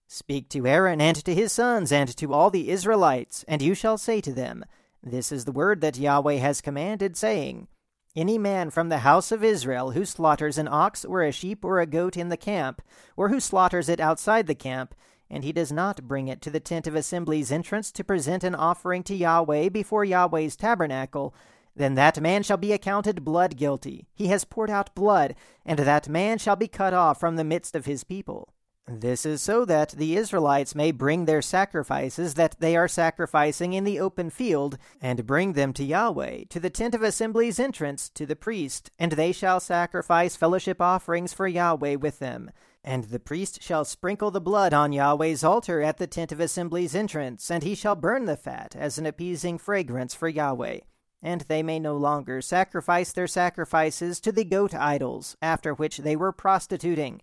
Speak 0.07 0.49
to 0.51 0.67
Aaron 0.67 1.01
and 1.01 1.17
to 1.25 1.35
his 1.35 1.53
sons 1.53 1.93
and 1.93 2.17
to 2.17 2.33
all 2.33 2.49
the 2.49 2.71
Israelites, 2.71 3.45
and 3.49 3.61
you 3.61 3.75
shall 3.75 3.99
say 3.99 4.23
to 4.23 4.33
them, 4.33 4.65
This 5.03 5.33
is 5.33 5.45
the 5.45 5.53
word 5.53 5.81
that 5.81 5.99
Yahweh 5.99 6.37
has 6.37 6.63
commanded, 6.63 7.17
saying, 7.17 7.69
Any 8.17 8.39
man 8.39 8.71
from 8.71 8.89
the 8.89 8.99
house 8.99 9.33
of 9.33 9.45
Israel 9.45 9.91
who 9.91 10.05
slaughters 10.05 10.57
an 10.57 10.69
ox 10.69 11.05
or 11.05 11.23
a 11.23 11.33
sheep 11.33 11.65
or 11.65 11.81
a 11.81 11.87
goat 11.87 12.17
in 12.17 12.31
the 12.31 12.37
camp, 12.37 12.81
or 13.17 13.29
who 13.29 13.41
slaughters 13.41 13.89
it 13.89 14.01
outside 14.01 14.47
the 14.47 14.55
camp, 14.55 14.95
and 15.29 15.45
he 15.45 15.53
does 15.53 15.73
not 15.73 16.09
bring 16.09 16.29
it 16.29 16.41
to 16.41 16.51
the 16.51 16.61
tent 16.61 16.87
of 16.87 16.95
assembly's 16.95 17.53
entrance 17.53 17.93
to 17.93 18.05
present 18.05 18.45
an 18.45 18.55
offering 18.55 19.03
to 19.03 19.15
Yahweh 19.15 19.69
before 19.69 20.05
Yahweh's 20.05 20.57
tabernacle, 20.57 21.35
then 21.79 21.95
that 21.95 22.21
man 22.21 22.43
shall 22.43 22.57
be 22.57 22.73
accounted 22.73 23.25
blood 23.25 23.57
guilty. 23.57 24.09
He 24.15 24.27
has 24.29 24.45
poured 24.45 24.69
out 24.69 24.95
blood, 24.95 25.35
and 25.65 25.79
that 25.79 26.09
man 26.09 26.39
shall 26.39 26.57
be 26.57 26.69
cut 26.69 26.93
off 26.93 27.21
from 27.21 27.37
the 27.37 27.45
midst 27.45 27.75
of 27.75 27.87
his 27.87 28.05
people. 28.05 28.53
This 28.91 29.27
is 29.27 29.43
so 29.43 29.67
that 29.67 29.91
the 29.91 30.17
Israelites 30.17 30.75
may 30.75 30.93
bring 30.93 31.27
their 31.27 31.43
sacrifices 31.43 32.35
that 32.35 32.57
they 32.59 32.75
are 32.75 32.89
sacrificing 32.89 33.75
in 33.75 33.85
the 33.85 34.01
open 34.01 34.31
field, 34.31 34.79
and 35.01 35.27
bring 35.27 35.53
them 35.53 35.73
to 35.75 35.85
Yahweh, 35.85 36.45
to 36.49 36.59
the 36.59 36.71
tent 36.71 36.95
of 36.95 37.03
assembly's 37.03 37.61
entrance, 37.61 38.09
to 38.11 38.25
the 38.25 38.35
priest, 38.35 38.91
and 38.99 39.13
they 39.13 39.31
shall 39.31 39.61
sacrifice 39.61 40.37
fellowship 40.37 40.81
offerings 40.81 41.35
for 41.35 41.47
Yahweh 41.47 41.97
with 41.97 42.19
them. 42.19 42.51
And 42.83 43.05
the 43.05 43.21
priest 43.21 43.63
shall 43.63 43.85
sprinkle 43.85 44.31
the 44.31 44.41
blood 44.41 44.73
on 44.73 44.95
Yahweh's 44.95 45.45
altar 45.45 45.83
at 45.83 45.99
the 45.99 46.07
tent 46.07 46.33
of 46.33 46.41
assembly's 46.41 46.95
entrance, 46.95 47.51
and 47.51 47.63
he 47.63 47.75
shall 47.75 47.95
burn 47.95 48.25
the 48.25 48.37
fat 48.37 48.75
as 48.75 48.97
an 48.97 49.05
appeasing 49.05 49.59
fragrance 49.59 50.15
for 50.15 50.29
Yahweh 50.29 50.81
and 51.23 51.43
they 51.43 51.63
may 51.63 51.79
no 51.79 51.97
longer 51.97 52.41
sacrifice 52.41 53.13
their 53.13 53.27
sacrifices 53.27 54.21
to 54.21 54.33
the 54.33 54.45
goat 54.45 54.75
idols, 54.75 55.37
after 55.43 55.75
which 55.75 55.99
they 55.99 56.17
were 56.17 56.33
prostituting. 56.33 57.21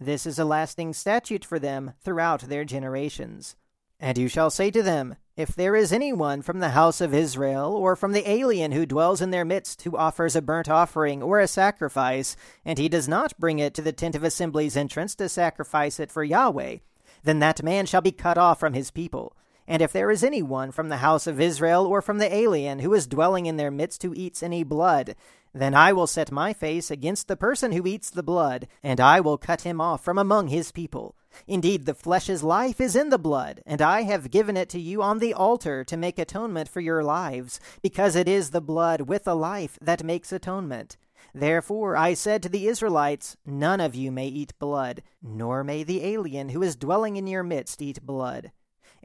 This 0.00 0.26
is 0.26 0.38
a 0.38 0.44
lasting 0.44 0.92
statute 0.92 1.44
for 1.44 1.58
them 1.58 1.92
throughout 2.00 2.42
their 2.42 2.64
generations. 2.64 3.56
And 3.98 4.18
you 4.18 4.28
shall 4.28 4.50
say 4.50 4.70
to 4.72 4.82
them, 4.82 5.16
If 5.36 5.54
there 5.54 5.74
is 5.74 5.92
any 5.92 6.12
one 6.12 6.42
from 6.42 6.58
the 6.58 6.70
house 6.70 7.00
of 7.00 7.14
Israel, 7.14 7.74
or 7.74 7.96
from 7.96 8.12
the 8.12 8.28
alien 8.28 8.72
who 8.72 8.84
dwells 8.84 9.22
in 9.22 9.30
their 9.30 9.44
midst, 9.44 9.82
who 9.82 9.96
offers 9.96 10.36
a 10.36 10.42
burnt 10.42 10.68
offering 10.68 11.22
or 11.22 11.40
a 11.40 11.48
sacrifice, 11.48 12.36
and 12.64 12.78
he 12.78 12.90
does 12.90 13.08
not 13.08 13.38
bring 13.38 13.58
it 13.58 13.72
to 13.74 13.82
the 13.82 13.92
tent 13.92 14.14
of 14.14 14.24
assembly's 14.24 14.76
entrance 14.76 15.14
to 15.14 15.28
sacrifice 15.28 15.98
it 15.98 16.10
for 16.10 16.24
Yahweh, 16.24 16.78
then 17.22 17.38
that 17.38 17.62
man 17.62 17.86
shall 17.86 18.02
be 18.02 18.12
cut 18.12 18.36
off 18.36 18.60
from 18.60 18.74
his 18.74 18.90
people 18.90 19.34
and 19.68 19.82
if 19.82 19.92
there 19.92 20.10
is 20.10 20.22
any 20.22 20.42
one 20.42 20.70
from 20.70 20.88
the 20.88 20.98
house 20.98 21.26
of 21.26 21.40
Israel 21.40 21.86
or 21.86 22.00
from 22.00 22.18
the 22.18 22.32
alien 22.32 22.80
who 22.80 22.94
is 22.94 23.06
dwelling 23.06 23.46
in 23.46 23.56
their 23.56 23.70
midst 23.70 24.02
who 24.02 24.14
eats 24.14 24.42
any 24.42 24.62
blood, 24.62 25.14
then 25.52 25.74
I 25.74 25.92
will 25.92 26.06
set 26.06 26.30
my 26.30 26.52
face 26.52 26.90
against 26.90 27.28
the 27.28 27.36
person 27.36 27.72
who 27.72 27.86
eats 27.86 28.10
the 28.10 28.22
blood, 28.22 28.68
and 28.82 29.00
I 29.00 29.20
will 29.20 29.38
cut 29.38 29.62
him 29.62 29.80
off 29.80 30.04
from 30.04 30.18
among 30.18 30.48
his 30.48 30.70
people. 30.70 31.16
Indeed, 31.46 31.86
the 31.86 31.94
flesh's 31.94 32.42
life 32.42 32.80
is 32.80 32.94
in 32.94 33.08
the 33.08 33.18
blood, 33.18 33.62
and 33.64 33.80
I 33.80 34.02
have 34.02 34.30
given 34.30 34.56
it 34.56 34.68
to 34.70 34.80
you 34.80 35.02
on 35.02 35.18
the 35.18 35.34
altar 35.34 35.82
to 35.84 35.96
make 35.96 36.18
atonement 36.18 36.68
for 36.68 36.80
your 36.80 37.02
lives, 37.02 37.58
because 37.82 38.16
it 38.16 38.28
is 38.28 38.50
the 38.50 38.60
blood 38.60 39.02
with 39.02 39.24
the 39.24 39.36
life 39.36 39.78
that 39.80 40.04
makes 40.04 40.30
atonement. 40.32 40.96
Therefore 41.34 41.96
I 41.96 42.14
said 42.14 42.42
to 42.42 42.48
the 42.48 42.66
Israelites, 42.66 43.36
None 43.44 43.80
of 43.80 43.94
you 43.94 44.12
may 44.12 44.28
eat 44.28 44.58
blood, 44.58 45.02
nor 45.22 45.64
may 45.64 45.82
the 45.82 46.04
alien 46.04 46.50
who 46.50 46.62
is 46.62 46.76
dwelling 46.76 47.16
in 47.16 47.26
your 47.26 47.42
midst 47.42 47.82
eat 47.82 48.04
blood. 48.04 48.52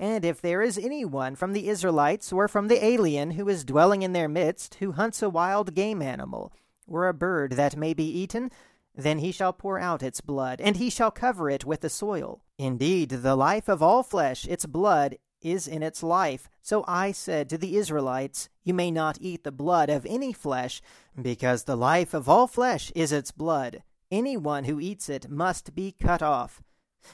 And 0.02 0.26
if 0.26 0.42
there 0.42 0.64
is 0.64 0.80
any 0.80 1.06
one 1.06 1.36
from 1.36 1.54
the 1.54 1.70
Israelites 1.70 2.34
or 2.34 2.48
from 2.48 2.70
the 2.70 2.84
alien 2.84 3.32
who 3.32 3.48
is 3.48 3.64
dwelling 3.64 4.02
in 4.02 4.14
their 4.14 4.28
midst 4.28 4.76
who 4.76 4.94
hunts 4.94 5.22
a 5.22 5.30
wild 5.30 5.76
game 5.76 6.02
animal, 6.02 6.52
or 6.88 7.08
a 7.08 7.14
bird 7.14 7.52
that 7.52 7.78
may 7.78 7.94
be 7.94 8.10
eaten, 8.10 8.50
then 8.96 9.20
he 9.20 9.32
shall 9.32 9.54
pour 9.54 9.78
out 9.78 10.02
its 10.02 10.20
blood, 10.20 10.60
and 10.60 10.78
he 10.78 10.90
shall 10.90 11.12
cover 11.12 11.52
it 11.52 11.66
with 11.66 11.82
the 11.82 11.90
soil. 11.90 12.42
Indeed, 12.58 13.10
the 13.10 13.36
life 13.36 13.70
of 13.70 13.84
all 13.84 14.02
flesh, 14.02 14.48
its 14.48 14.66
blood, 14.66 15.18
is 15.40 15.68
in 15.68 15.84
its 15.84 16.02
life. 16.02 16.50
So 16.64 16.84
I 16.88 17.12
said 17.12 17.48
to 17.50 17.58
the 17.60 17.78
Israelites, 17.78 18.50
You 18.64 18.74
may 18.74 18.90
not 18.90 19.20
eat 19.22 19.44
the 19.44 19.52
blood 19.52 19.92
of 19.92 20.08
any 20.10 20.34
flesh, 20.34 20.82
because 21.22 21.66
the 21.66 21.78
life 21.78 22.16
of 22.16 22.28
all 22.28 22.48
flesh 22.48 22.92
is 22.96 23.12
its 23.12 23.30
blood. 23.30 23.84
Any 24.10 24.36
one 24.36 24.64
who 24.64 24.80
eats 24.80 25.10
it 25.10 25.30
must 25.30 25.76
be 25.76 25.92
cut 25.92 26.24
off. 26.24 26.64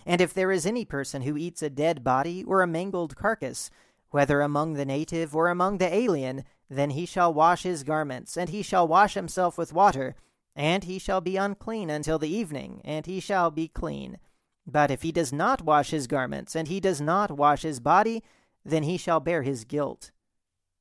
And 0.06 0.22
if 0.22 0.34
there 0.34 0.52
is 0.52 0.66
any 0.66 0.86
person 0.86 1.22
who 1.24 1.38
eats 1.38 1.62
a 1.62 1.70
dead 1.70 2.04
body 2.04 2.44
or 2.44 2.62
a 2.62 2.68
mangled 2.68 3.16
carcass, 3.16 3.70
whether 4.10 4.42
among 4.42 4.74
the 4.74 4.86
native 4.86 5.36
or 5.36 5.50
among 5.50 5.78
the 5.78 5.94
alien, 5.94 6.44
then 6.70 6.92
he 6.92 7.06
shall 7.06 7.34
wash 7.34 7.64
his 7.64 7.84
garments, 7.84 8.38
and 8.38 8.50
he 8.50 8.62
shall 8.62 8.88
wash 8.88 9.14
himself 9.14 9.58
with 9.58 9.74
water, 9.74 10.16
and 10.56 10.86
he 10.86 11.00
shall 11.00 11.22
be 11.22 11.38
unclean 11.38 11.90
until 11.90 12.20
the 12.20 12.34
evening, 12.34 12.82
and 12.84 13.06
he 13.06 13.20
shall 13.20 13.52
be 13.52 13.68
clean. 13.68 14.18
But 14.66 14.92
if 14.92 15.02
he 15.02 15.12
does 15.12 15.32
not 15.32 15.62
wash 15.62 15.92
his 15.92 16.08
garments, 16.08 16.56
and 16.56 16.68
he 16.68 16.80
does 16.80 17.00
not 17.00 17.32
wash 17.32 17.62
his 17.62 17.80
body, 17.80 18.24
then 18.66 18.84
he 18.84 18.98
shall 18.98 19.20
bear 19.20 19.44
his 19.44 19.64
guilt. 19.64 20.12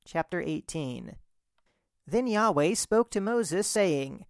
Chapter 0.05 0.41
18 0.41 1.17
Then 2.07 2.27
Yahweh 2.27 2.75
spoke 2.75 3.11
to 3.11 3.21
Moses, 3.21 3.67
saying, 3.67 4.25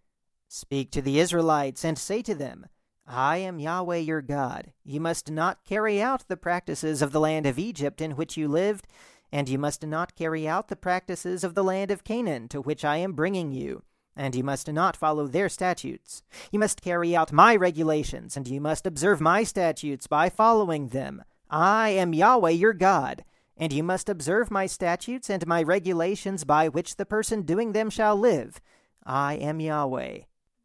Speak 0.49 0.91
to 0.91 1.03
the 1.03 1.19
Israelites, 1.19 1.85
and 1.85 1.99
say 1.99 2.23
to 2.23 2.35
them, 2.35 2.67
I 3.07 3.37
am 3.37 3.61
Yahweh 3.61 3.99
your 3.99 4.21
God. 4.21 4.73
You 4.85 5.01
must 5.01 5.31
not 5.31 5.65
carry 5.65 6.03
out 6.03 6.27
the 6.27 6.37
practices 6.37 7.03
of 7.03 7.13
the 7.13 7.21
land 7.21 7.47
of 7.47 7.59
Egypt 7.59 8.01
in 8.01 8.13
which 8.13 8.37
you 8.37 8.49
lived, 8.49 8.89
and 9.31 9.49
you 9.49 9.59
must 9.59 9.87
not 9.87 10.17
carry 10.17 10.49
out 10.49 10.69
the 10.69 10.77
practices 10.77 11.45
of 11.45 11.55
the 11.55 11.65
land 11.65 11.91
of 11.91 12.05
Canaan 12.05 12.49
to 12.49 12.61
which 12.61 12.85
I 12.85 12.97
am 12.97 13.13
bringing 13.13 13.53
you, 13.53 13.83
and 14.17 14.35
you 14.35 14.43
must 14.43 14.73
not 14.73 14.97
follow 14.97 15.29
their 15.29 15.49
statutes. 15.49 16.23
You 16.51 16.59
must 16.59 16.83
carry 16.83 17.15
out 17.15 17.33
my 17.33 17.55
regulations, 17.55 18.37
and 18.37 18.49
you 18.49 18.61
must 18.61 18.87
observe 18.87 19.21
my 19.21 19.45
statutes 19.45 20.07
by 20.07 20.29
following 20.29 20.89
them. 20.89 21.23
I 21.49 21.91
am 21.91 22.13
Yahweh 22.13 22.51
your 22.51 22.73
God. 22.73 23.25
And 23.59 23.73
you 23.73 23.83
must 23.83 24.11
observe 24.11 24.51
my 24.51 24.67
statutes 24.67 25.31
and 25.31 25.47
my 25.47 25.63
regulations 25.63 26.45
by 26.45 26.69
which 26.69 26.97
the 26.97 27.07
person 27.07 27.41
doing 27.41 27.73
them 27.73 27.89
shall 27.89 28.15
live. 28.15 28.61
I 29.03 29.35
am 29.37 29.61
Yahweh. 29.61 30.19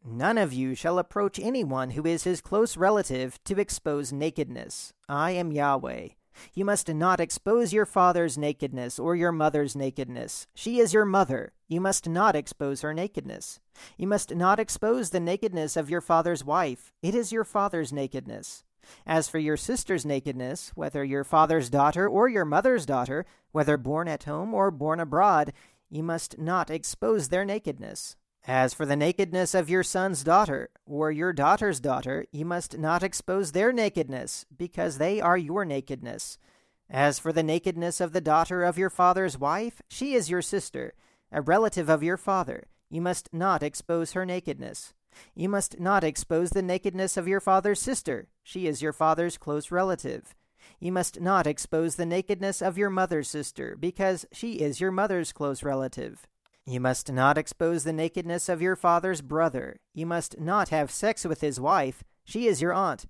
None 0.04 0.36
of 0.36 0.52
you 0.52 0.74
shall 0.74 0.98
approach 0.98 1.38
anyone 1.38 1.90
who 1.90 2.04
is 2.04 2.24
his 2.24 2.40
close 2.40 2.76
relative 2.76 3.42
to 3.44 3.60
expose 3.60 4.12
nakedness. 4.12 4.92
I 5.08 5.30
am 5.30 5.52
Yahweh. 5.52 6.08
You 6.54 6.64
must 6.64 6.88
not 6.88 7.20
expose 7.20 7.72
your 7.72 7.86
father's 7.86 8.36
nakedness 8.36 8.98
or 8.98 9.14
your 9.14 9.30
mother's 9.30 9.76
nakedness. 9.76 10.48
She 10.54 10.80
is 10.80 10.92
your 10.92 11.04
mother. 11.04 11.52
You 11.68 11.80
must 11.80 12.08
not 12.08 12.34
expose 12.34 12.80
her 12.80 12.92
nakedness. 12.92 13.60
You 13.96 14.08
must 14.08 14.34
not 14.34 14.58
expose 14.58 15.10
the 15.10 15.20
nakedness 15.20 15.76
of 15.76 15.90
your 15.90 16.00
father's 16.00 16.44
wife. 16.44 16.92
It 17.00 17.14
is 17.14 17.30
your 17.30 17.44
father's 17.44 17.92
nakedness. 17.92 18.64
As 19.06 19.28
for 19.28 19.38
your 19.38 19.56
sister's 19.56 20.04
nakedness, 20.04 20.72
whether 20.74 21.04
your 21.04 21.22
father's 21.22 21.70
daughter 21.70 22.08
or 22.08 22.28
your 22.28 22.44
mother's 22.44 22.86
daughter, 22.86 23.24
whether 23.52 23.76
born 23.76 24.08
at 24.08 24.24
home 24.24 24.52
or 24.52 24.72
born 24.72 24.98
abroad, 24.98 25.52
you 25.88 26.02
must 26.02 26.38
not 26.38 26.70
expose 26.70 27.28
their 27.28 27.44
nakedness. 27.44 28.16
As 28.44 28.74
for 28.74 28.84
the 28.84 28.96
nakedness 28.96 29.54
of 29.54 29.70
your 29.70 29.84
son's 29.84 30.24
daughter, 30.24 30.70
or 30.84 31.12
your 31.12 31.32
daughter's 31.32 31.78
daughter, 31.78 32.26
you 32.32 32.44
must 32.44 32.76
not 32.76 33.04
expose 33.04 33.52
their 33.52 33.72
nakedness, 33.72 34.46
because 34.56 34.98
they 34.98 35.20
are 35.20 35.36
your 35.36 35.64
nakedness. 35.64 36.38
As 36.90 37.20
for 37.20 37.32
the 37.32 37.44
nakedness 37.44 38.00
of 38.00 38.12
the 38.12 38.20
daughter 38.20 38.64
of 38.64 38.76
your 38.76 38.90
father's 38.90 39.38
wife, 39.38 39.80
she 39.88 40.14
is 40.14 40.28
your 40.28 40.42
sister, 40.42 40.94
a 41.30 41.40
relative 41.40 41.88
of 41.88 42.02
your 42.02 42.16
father. 42.16 42.64
You 42.90 43.00
must 43.00 43.32
not 43.32 43.62
expose 43.62 44.12
her 44.12 44.26
nakedness. 44.26 44.92
You 45.36 45.48
must 45.48 45.78
not 45.78 46.02
expose 46.02 46.50
the 46.50 46.62
nakedness 46.62 47.16
of 47.16 47.28
your 47.28 47.40
father's 47.40 47.80
sister. 47.80 48.26
She 48.42 48.66
is 48.66 48.82
your 48.82 48.92
father's 48.92 49.38
close 49.38 49.70
relative. 49.70 50.34
You 50.80 50.90
must 50.90 51.20
not 51.20 51.46
expose 51.46 51.94
the 51.94 52.06
nakedness 52.06 52.60
of 52.60 52.76
your 52.76 52.90
mother's 52.90 53.28
sister, 53.28 53.76
because 53.78 54.26
she 54.32 54.54
is 54.54 54.80
your 54.80 54.90
mother's 54.90 55.32
close 55.32 55.62
relative. 55.62 56.26
You 56.64 56.78
must 56.78 57.10
not 57.10 57.38
expose 57.38 57.82
the 57.82 57.92
nakedness 57.92 58.48
of 58.48 58.62
your 58.62 58.76
father's 58.76 59.20
brother. 59.20 59.80
You 59.94 60.06
must 60.06 60.38
not 60.38 60.68
have 60.68 60.92
sex 60.92 61.24
with 61.24 61.40
his 61.40 61.58
wife. 61.58 62.04
She 62.24 62.46
is 62.46 62.62
your 62.62 62.72
aunt. 62.72 63.06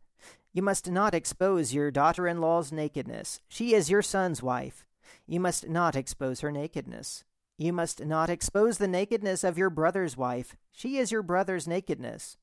You 0.55 0.63
must 0.63 0.91
not 0.91 1.13
expose 1.13 1.75
your 1.75 1.91
daughter 1.91 2.27
in 2.27 2.41
law's 2.41 2.73
nakedness. 2.73 3.41
She 3.49 3.75
is 3.75 3.91
your 3.91 4.01
son's 4.01 4.43
wife. 4.43 4.87
You 5.27 5.39
must 5.39 5.69
not 5.69 5.97
expose 5.97 6.41
her 6.41 6.51
nakedness. 6.51 7.25
You 7.59 7.75
must 7.75 8.05
not 8.05 8.31
expose 8.31 8.79
the 8.79 8.89
nakedness 8.89 9.45
of 9.45 9.59
your 9.59 9.71
brother's 9.71 10.17
wife. 10.17 10.57
She 10.73 10.97
is 10.97 11.13
your 11.13 11.23
brother's 11.23 11.69
nakedness. 11.69 12.39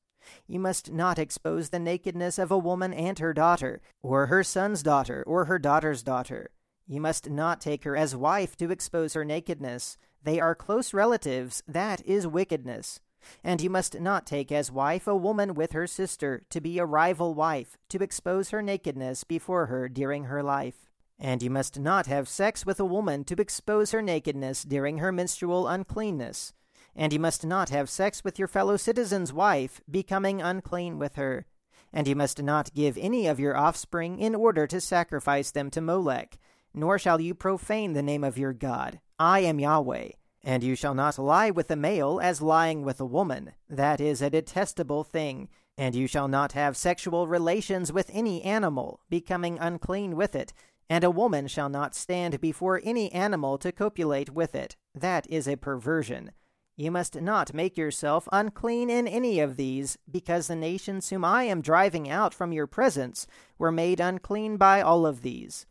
You 0.46 0.60
must 0.60 0.92
not 0.92 1.18
expose 1.18 1.70
the 1.70 1.80
nakedness 1.80 2.38
of 2.38 2.52
a 2.52 2.58
woman 2.58 2.92
and 2.92 3.18
her 3.18 3.32
daughter, 3.32 3.80
or 4.00 4.26
her 4.26 4.44
son's 4.44 4.82
daughter, 4.82 5.24
or 5.26 5.46
her 5.46 5.58
daughter's 5.58 6.04
daughter. 6.04 6.50
You 6.90 7.00
must 7.00 7.30
not 7.30 7.60
take 7.60 7.84
her 7.84 7.96
as 7.96 8.16
wife 8.16 8.56
to 8.56 8.72
expose 8.72 9.14
her 9.14 9.24
nakedness. 9.24 9.96
They 10.24 10.40
are 10.40 10.56
close 10.56 10.92
relatives, 10.92 11.62
that 11.68 12.04
is 12.04 12.26
wickedness. 12.26 12.98
And 13.44 13.60
you 13.60 13.70
must 13.70 14.00
not 14.00 14.26
take 14.26 14.50
as 14.50 14.72
wife 14.72 15.06
a 15.06 15.14
woman 15.14 15.54
with 15.54 15.70
her 15.70 15.86
sister, 15.86 16.42
to 16.50 16.60
be 16.60 16.80
a 16.80 16.84
rival 16.84 17.32
wife, 17.32 17.78
to 17.90 18.02
expose 18.02 18.50
her 18.50 18.60
nakedness 18.60 19.22
before 19.22 19.66
her 19.66 19.88
during 19.88 20.24
her 20.24 20.42
life. 20.42 20.90
And 21.16 21.44
you 21.44 21.48
must 21.48 21.78
not 21.78 22.06
have 22.06 22.28
sex 22.28 22.66
with 22.66 22.80
a 22.80 22.84
woman 22.84 23.22
to 23.26 23.40
expose 23.40 23.92
her 23.92 24.02
nakedness 24.02 24.64
during 24.64 24.98
her 24.98 25.12
menstrual 25.12 25.68
uncleanness. 25.68 26.52
And 26.96 27.12
you 27.12 27.20
must 27.20 27.46
not 27.46 27.68
have 27.68 27.88
sex 27.88 28.24
with 28.24 28.36
your 28.36 28.48
fellow 28.48 28.76
citizen's 28.76 29.32
wife, 29.32 29.80
becoming 29.88 30.42
unclean 30.42 30.98
with 30.98 31.14
her. 31.14 31.46
And 31.92 32.08
you 32.08 32.16
must 32.16 32.42
not 32.42 32.74
give 32.74 32.98
any 32.98 33.28
of 33.28 33.38
your 33.38 33.56
offspring 33.56 34.18
in 34.18 34.34
order 34.34 34.66
to 34.66 34.80
sacrifice 34.80 35.52
them 35.52 35.70
to 35.70 35.80
Molech, 35.80 36.36
nor 36.74 36.98
shall 36.98 37.20
you 37.20 37.34
profane 37.34 37.92
the 37.92 38.02
name 38.02 38.24
of 38.24 38.38
your 38.38 38.52
God. 38.52 39.00
I 39.18 39.40
am 39.40 39.60
Yahweh. 39.60 40.10
And 40.42 40.62
you 40.62 40.74
shall 40.74 40.94
not 40.94 41.18
lie 41.18 41.50
with 41.50 41.70
a 41.70 41.76
male 41.76 42.18
as 42.22 42.40
lying 42.40 42.82
with 42.82 43.00
a 43.00 43.04
woman. 43.04 43.52
That 43.68 44.00
is 44.00 44.22
a 44.22 44.30
detestable 44.30 45.04
thing. 45.04 45.48
And 45.76 45.94
you 45.94 46.06
shall 46.06 46.28
not 46.28 46.52
have 46.52 46.76
sexual 46.76 47.26
relations 47.26 47.92
with 47.92 48.10
any 48.12 48.42
animal, 48.42 49.00
becoming 49.10 49.58
unclean 49.58 50.16
with 50.16 50.34
it. 50.34 50.52
And 50.88 51.04
a 51.04 51.10
woman 51.10 51.46
shall 51.46 51.68
not 51.68 51.94
stand 51.94 52.40
before 52.40 52.80
any 52.82 53.12
animal 53.12 53.58
to 53.58 53.70
copulate 53.70 54.30
with 54.30 54.54
it. 54.54 54.76
That 54.94 55.26
is 55.28 55.46
a 55.46 55.56
perversion. 55.56 56.32
You 56.76 56.90
must 56.90 57.20
not 57.20 57.52
make 57.52 57.76
yourself 57.76 58.26
unclean 58.32 58.88
in 58.88 59.06
any 59.06 59.38
of 59.40 59.56
these, 59.56 59.98
because 60.10 60.46
the 60.46 60.56
nations 60.56 61.10
whom 61.10 61.24
I 61.24 61.42
am 61.42 61.60
driving 61.60 62.08
out 62.08 62.32
from 62.32 62.52
your 62.52 62.66
presence 62.66 63.26
were 63.58 63.70
made 63.70 64.00
unclean 64.00 64.56
by 64.56 64.80
all 64.80 65.04
of 65.04 65.20
these. 65.20 65.66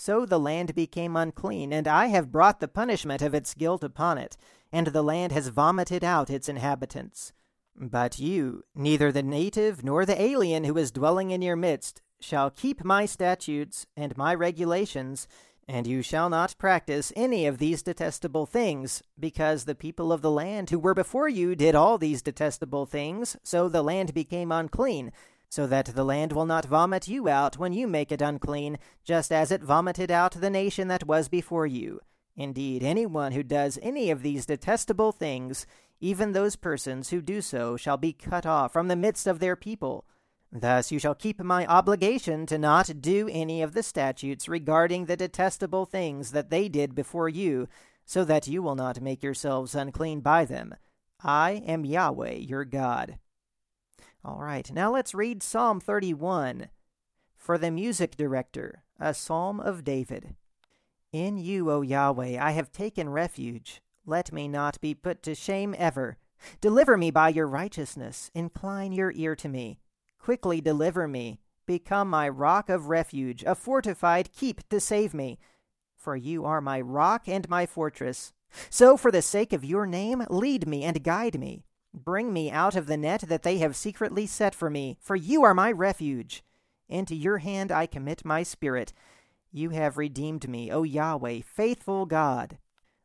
So 0.00 0.24
the 0.24 0.40
land 0.40 0.74
became 0.74 1.14
unclean, 1.14 1.74
and 1.74 1.86
I 1.86 2.06
have 2.06 2.32
brought 2.32 2.60
the 2.60 2.68
punishment 2.68 3.20
of 3.20 3.34
its 3.34 3.52
guilt 3.52 3.84
upon 3.84 4.16
it, 4.16 4.38
and 4.72 4.86
the 4.86 5.02
land 5.02 5.30
has 5.32 5.48
vomited 5.48 6.02
out 6.02 6.30
its 6.30 6.48
inhabitants. 6.48 7.34
But 7.76 8.18
you, 8.18 8.64
neither 8.74 9.12
the 9.12 9.22
native 9.22 9.84
nor 9.84 10.06
the 10.06 10.18
alien 10.18 10.64
who 10.64 10.78
is 10.78 10.90
dwelling 10.90 11.32
in 11.32 11.42
your 11.42 11.54
midst, 11.54 12.00
shall 12.18 12.48
keep 12.50 12.82
my 12.82 13.04
statutes 13.04 13.84
and 13.94 14.16
my 14.16 14.32
regulations, 14.34 15.28
and 15.68 15.86
you 15.86 16.00
shall 16.00 16.30
not 16.30 16.56
practice 16.56 17.12
any 17.14 17.46
of 17.46 17.58
these 17.58 17.82
detestable 17.82 18.46
things, 18.46 19.02
because 19.18 19.66
the 19.66 19.74
people 19.74 20.14
of 20.14 20.22
the 20.22 20.30
land 20.30 20.70
who 20.70 20.78
were 20.78 20.94
before 20.94 21.28
you 21.28 21.54
did 21.54 21.74
all 21.74 21.98
these 21.98 22.22
detestable 22.22 22.86
things, 22.86 23.36
so 23.42 23.68
the 23.68 23.82
land 23.82 24.14
became 24.14 24.50
unclean 24.50 25.12
so 25.50 25.66
that 25.66 25.86
the 25.86 26.04
land 26.04 26.32
will 26.32 26.46
not 26.46 26.64
vomit 26.64 27.08
you 27.08 27.28
out 27.28 27.58
when 27.58 27.72
you 27.72 27.88
make 27.88 28.12
it 28.12 28.22
unclean, 28.22 28.78
just 29.04 29.32
as 29.32 29.50
it 29.50 29.62
vomited 29.62 30.10
out 30.10 30.32
the 30.32 30.48
nation 30.48 30.86
that 30.86 31.06
was 31.06 31.28
before 31.28 31.66
you. 31.66 32.00
Indeed, 32.36 32.84
anyone 32.84 33.32
who 33.32 33.42
does 33.42 33.78
any 33.82 34.12
of 34.12 34.22
these 34.22 34.46
detestable 34.46 35.10
things, 35.10 35.66
even 36.00 36.32
those 36.32 36.54
persons 36.54 37.10
who 37.10 37.20
do 37.20 37.40
so, 37.40 37.76
shall 37.76 37.96
be 37.96 38.12
cut 38.12 38.46
off 38.46 38.72
from 38.72 38.86
the 38.86 38.96
midst 38.96 39.26
of 39.26 39.40
their 39.40 39.56
people. 39.56 40.06
Thus 40.52 40.92
you 40.92 41.00
shall 41.00 41.16
keep 41.16 41.40
my 41.40 41.66
obligation 41.66 42.46
to 42.46 42.56
not 42.56 43.00
do 43.00 43.28
any 43.30 43.60
of 43.60 43.72
the 43.72 43.82
statutes 43.82 44.48
regarding 44.48 45.06
the 45.06 45.16
detestable 45.16 45.84
things 45.84 46.30
that 46.30 46.50
they 46.50 46.68
did 46.68 46.94
before 46.94 47.28
you, 47.28 47.68
so 48.04 48.24
that 48.24 48.46
you 48.46 48.62
will 48.62 48.76
not 48.76 49.00
make 49.00 49.22
yourselves 49.22 49.74
unclean 49.74 50.20
by 50.20 50.44
them. 50.44 50.76
I 51.22 51.62
am 51.66 51.84
Yahweh 51.84 52.34
your 52.34 52.64
God. 52.64 53.18
All 54.24 54.38
right, 54.38 54.70
now 54.72 54.92
let's 54.92 55.14
read 55.14 55.42
Psalm 55.42 55.80
31. 55.80 56.68
For 57.36 57.58
the 57.58 57.70
music 57.70 58.16
director, 58.16 58.84
a 58.98 59.14
psalm 59.14 59.60
of 59.60 59.84
David. 59.84 60.34
In 61.12 61.38
you, 61.38 61.70
O 61.70 61.80
Yahweh, 61.80 62.38
I 62.40 62.52
have 62.52 62.70
taken 62.70 63.08
refuge. 63.08 63.80
Let 64.06 64.32
me 64.32 64.46
not 64.46 64.80
be 64.80 64.94
put 64.94 65.22
to 65.24 65.34
shame 65.34 65.74
ever. 65.78 66.18
Deliver 66.60 66.96
me 66.96 67.10
by 67.10 67.30
your 67.30 67.46
righteousness. 67.46 68.30
Incline 68.34 68.92
your 68.92 69.12
ear 69.14 69.34
to 69.36 69.48
me. 69.48 69.80
Quickly 70.18 70.60
deliver 70.60 71.08
me. 71.08 71.40
Become 71.66 72.10
my 72.10 72.28
rock 72.28 72.68
of 72.68 72.88
refuge, 72.88 73.44
a 73.44 73.54
fortified 73.54 74.32
keep 74.32 74.68
to 74.68 74.80
save 74.80 75.14
me. 75.14 75.38
For 75.96 76.16
you 76.16 76.44
are 76.44 76.60
my 76.60 76.80
rock 76.80 77.28
and 77.28 77.48
my 77.48 77.66
fortress. 77.66 78.32
So, 78.68 78.96
for 78.96 79.12
the 79.12 79.22
sake 79.22 79.52
of 79.52 79.64
your 79.64 79.86
name, 79.86 80.24
lead 80.28 80.66
me 80.66 80.82
and 80.82 81.04
guide 81.04 81.38
me. 81.38 81.64
Bring 81.92 82.32
me 82.32 82.50
out 82.50 82.76
of 82.76 82.86
the 82.86 82.96
net 82.96 83.22
that 83.22 83.42
they 83.42 83.58
have 83.58 83.74
secretly 83.74 84.26
set 84.26 84.54
for 84.54 84.70
me, 84.70 84.96
for 85.00 85.16
you 85.16 85.42
are 85.42 85.54
my 85.54 85.72
refuge. 85.72 86.42
Into 86.88 87.14
your 87.14 87.38
hand 87.38 87.72
I 87.72 87.86
commit 87.86 88.24
my 88.24 88.42
spirit. 88.42 88.92
You 89.52 89.70
have 89.70 89.98
redeemed 89.98 90.48
me, 90.48 90.70
O 90.70 90.82
Yahweh, 90.84 91.40
faithful 91.44 92.06
God. 92.06 92.58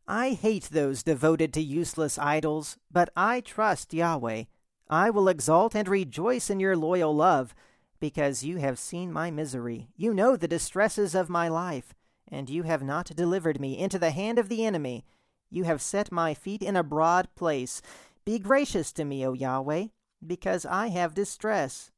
I 0.08 0.32
hate 0.32 0.70
those 0.72 1.02
devoted 1.02 1.52
to 1.54 1.62
useless 1.62 2.20
idols, 2.20 2.78
but 2.92 3.10
I 3.18 3.42
trust 3.42 3.94
Yahweh. 3.94 4.44
I 4.88 5.10
will 5.10 5.28
exult 5.28 5.76
and 5.76 5.88
rejoice 5.88 6.52
in 6.52 6.60
your 6.60 6.78
loyal 6.78 7.16
love, 7.16 7.56
because 8.00 8.44
you 8.44 8.58
have 8.58 8.78
seen 8.78 9.12
my 9.12 9.32
misery. 9.32 9.88
You 9.96 10.14
know 10.14 10.36
the 10.36 10.48
distresses 10.48 11.16
of 11.16 11.28
my 11.28 11.48
life, 11.48 11.96
and 12.28 12.52
you 12.52 12.64
have 12.64 12.84
not 12.84 13.16
delivered 13.16 13.60
me 13.60 13.80
into 13.80 13.98
the 13.98 14.12
hand 14.12 14.38
of 14.38 14.48
the 14.48 14.64
enemy. 14.64 15.04
You 15.50 15.64
have 15.64 15.82
set 15.82 16.12
my 16.12 16.36
feet 16.36 16.62
in 16.62 16.76
a 16.76 16.84
broad 16.84 17.34
place. 17.36 17.82
Be 18.26 18.40
gracious 18.40 18.92
to 18.94 19.06
me, 19.06 19.24
O 19.24 19.34
Yahweh, 19.34 19.88
because 20.26 20.66
I 20.66 20.88
have 20.88 21.14
distress. 21.14 21.92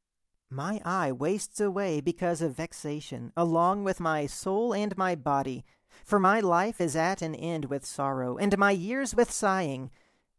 My 0.50 0.80
eye 0.84 1.10
wastes 1.10 1.58
away 1.58 2.02
because 2.02 2.42
of 2.42 2.56
vexation, 2.56 3.32
along 3.34 3.84
with 3.84 3.98
my 3.98 4.26
soul 4.26 4.74
and 4.74 4.96
my 4.96 5.14
body. 5.14 5.64
For 6.04 6.18
my 6.18 6.40
life 6.40 6.82
is 6.82 6.94
at 6.94 7.22
an 7.22 7.34
end 7.34 7.66
with 7.66 7.86
sorrow, 7.86 8.36
and 8.36 8.58
my 8.58 8.72
years 8.72 9.14
with 9.14 9.30
sighing. 9.30 9.90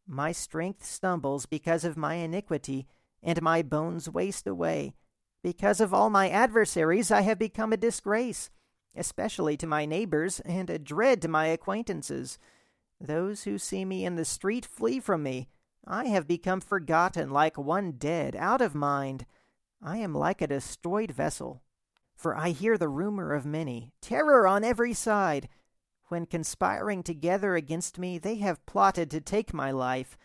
My 0.08 0.32
strength 0.32 0.86
stumbles 0.86 1.48
because 1.48 1.84
of 1.84 1.98
my 1.98 2.16
iniquity, 2.16 2.88
and 3.24 3.42
my 3.42 3.64
bones 3.64 4.08
waste 4.08 4.46
away. 4.46 4.94
Because 5.44 5.82
of 5.82 5.92
all 5.92 6.12
my 6.12 6.30
adversaries, 6.30 7.10
I 7.10 7.22
have 7.22 7.40
become 7.40 7.74
a 7.74 7.78
disgrace, 7.78 8.52
especially 8.96 9.58
to 9.58 9.66
my 9.66 9.86
neighbors, 9.86 10.40
and 10.42 10.70
a 10.70 10.78
dread 10.78 11.20
to 11.24 11.28
my 11.28 11.48
acquaintances. 11.48 12.38
Those 13.02 13.44
who 13.44 13.58
see 13.58 13.86
me 13.86 14.06
in 14.06 14.18
the 14.18 14.26
street 14.26 14.66
flee 14.66 15.00
from 15.00 15.24
me. 15.24 15.50
I 15.86 16.06
have 16.06 16.28
become 16.28 16.62
forgotten 16.62 17.32
like 17.32 17.58
one 17.58 17.94
dead, 17.94 18.36
out 18.36 18.62
of 18.62 18.76
mind. 18.76 19.26
I 19.82 19.98
am 19.98 20.14
like 20.14 20.42
a 20.42 20.48
destroyed 20.48 21.12
vessel. 21.12 21.62
For 22.16 22.36
I 22.36 22.50
hear 22.50 22.78
the 22.78 22.90
rumor 22.90 23.34
of 23.34 23.46
many, 23.46 23.94
terror 24.02 24.46
on 24.46 24.64
every 24.64 24.94
side. 24.94 25.48
When 26.08 26.26
conspiring 26.26 27.04
together 27.04 27.56
against 27.56 27.98
me, 27.98 28.18
they 28.18 28.36
have 28.36 28.66
plotted 28.66 29.10
to 29.12 29.22
take 29.22 29.54
my 29.54 29.72
life. 29.72 30.18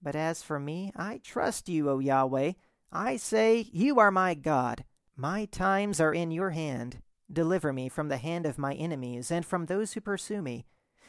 But 0.00 0.16
as 0.16 0.42
for 0.42 0.58
me, 0.58 0.92
I 0.96 1.20
trust 1.22 1.68
you, 1.68 1.90
O 1.90 1.98
Yahweh. 1.98 2.52
I 2.90 3.16
say, 3.16 3.66
You 3.72 3.98
are 3.98 4.10
my 4.10 4.34
God. 4.34 4.84
My 5.16 5.44
times 5.44 6.00
are 6.00 6.14
in 6.14 6.30
your 6.30 6.50
hand. 6.50 7.02
Deliver 7.30 7.72
me 7.72 7.88
from 7.88 8.08
the 8.08 8.16
hand 8.16 8.46
of 8.46 8.58
my 8.58 8.74
enemies 8.74 9.30
and 9.30 9.44
from 9.44 9.66
those 9.66 9.92
who 9.92 10.00
pursue 10.00 10.42
me. 10.42 10.64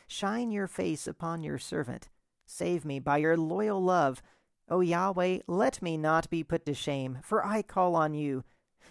Shine 0.08 0.52
your 0.52 0.68
face 0.68 1.08
upon 1.08 1.44
your 1.44 1.58
servant. 1.58 2.10
Save 2.46 2.86
me 2.86 3.00
by 3.00 3.18
your 3.18 3.38
loyal 3.38 3.82
love. 3.82 4.22
O 4.70 4.82
Yahweh, 4.82 5.40
let 5.48 5.82
me 5.82 5.98
not 5.98 6.30
be 6.30 6.44
put 6.44 6.66
to 6.66 6.74
shame, 6.74 7.20
for 7.24 7.46
I 7.46 7.62
call 7.62 7.96
on 7.96 8.14
you. 8.14 8.44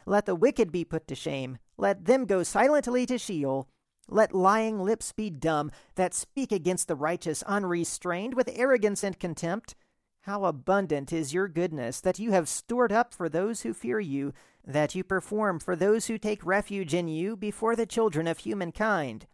Let 0.06 0.26
the 0.26 0.34
wicked 0.34 0.72
be 0.72 0.84
put 0.84 1.06
to 1.08 1.14
shame. 1.14 1.58
Let 1.76 2.04
them 2.04 2.24
go 2.26 2.42
silently 2.42 3.06
to 3.06 3.18
Sheol. 3.18 3.68
Let 4.08 4.34
lying 4.34 4.80
lips 4.80 5.12
be 5.12 5.30
dumb 5.30 5.70
that 5.94 6.14
speak 6.14 6.52
against 6.52 6.88
the 6.88 6.96
righteous 6.96 7.42
unrestrained 7.44 8.34
with 8.34 8.50
arrogance 8.52 9.04
and 9.04 9.18
contempt. 9.18 9.74
How 10.22 10.44
abundant 10.44 11.12
is 11.12 11.34
your 11.34 11.48
goodness 11.48 12.00
that 12.00 12.18
you 12.18 12.32
have 12.32 12.48
stored 12.48 12.92
up 12.92 13.14
for 13.14 13.28
those 13.28 13.62
who 13.62 13.72
fear 13.72 14.00
you, 14.00 14.32
that 14.64 14.94
you 14.94 15.02
perform 15.02 15.58
for 15.58 15.74
those 15.74 16.06
who 16.06 16.18
take 16.18 16.44
refuge 16.44 16.94
in 16.94 17.08
you 17.08 17.36
before 17.36 17.74
the 17.74 17.86
children 17.86 18.26
of 18.26 18.38
humankind. 18.38 19.26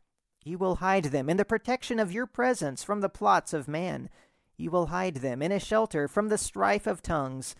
You 0.45 0.59
will 0.59 0.77
hide 0.77 1.05
them 1.05 1.29
in 1.29 1.37
the 1.37 1.45
protection 1.45 1.99
of 1.99 2.13
your 2.13 2.27
presence 2.27 2.83
from 2.83 3.01
the 3.01 3.09
plots 3.09 3.53
of 3.53 3.69
man. 3.69 4.09
You 4.57 4.71
will 4.71 4.87
hide 4.87 5.17
them 5.17 5.43
in 5.43 5.53
a 5.53 5.61
shelter 5.61 6.09
from 6.09 6.29
the 6.29 6.39
strife 6.39 6.87
of 6.87 7.03
tongues. 7.03 7.55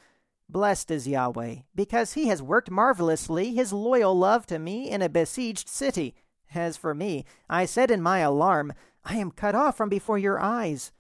Blessed 0.49 0.91
is 0.91 1.07
Yahweh, 1.07 1.57
because 1.75 2.15
he 2.15 2.29
has 2.29 2.43
worked 2.43 2.71
marvelously 2.71 3.55
his 3.55 3.73
loyal 3.73 4.17
love 4.17 4.47
to 4.47 4.59
me 4.59 4.91
in 4.91 5.03
a 5.03 5.09
besieged 5.09 5.69
city. 5.69 6.15
As 6.55 6.77
for 6.77 6.95
me, 6.95 7.27
I 7.51 7.67
said 7.67 7.91
in 7.91 8.01
my 8.01 8.21
alarm, 8.21 8.73
I 9.05 9.17
am 9.17 9.31
cut 9.31 9.55
off 9.55 9.77
from 9.77 9.91
before 9.91 10.19
your 10.19 10.41
eyes. 10.41 10.93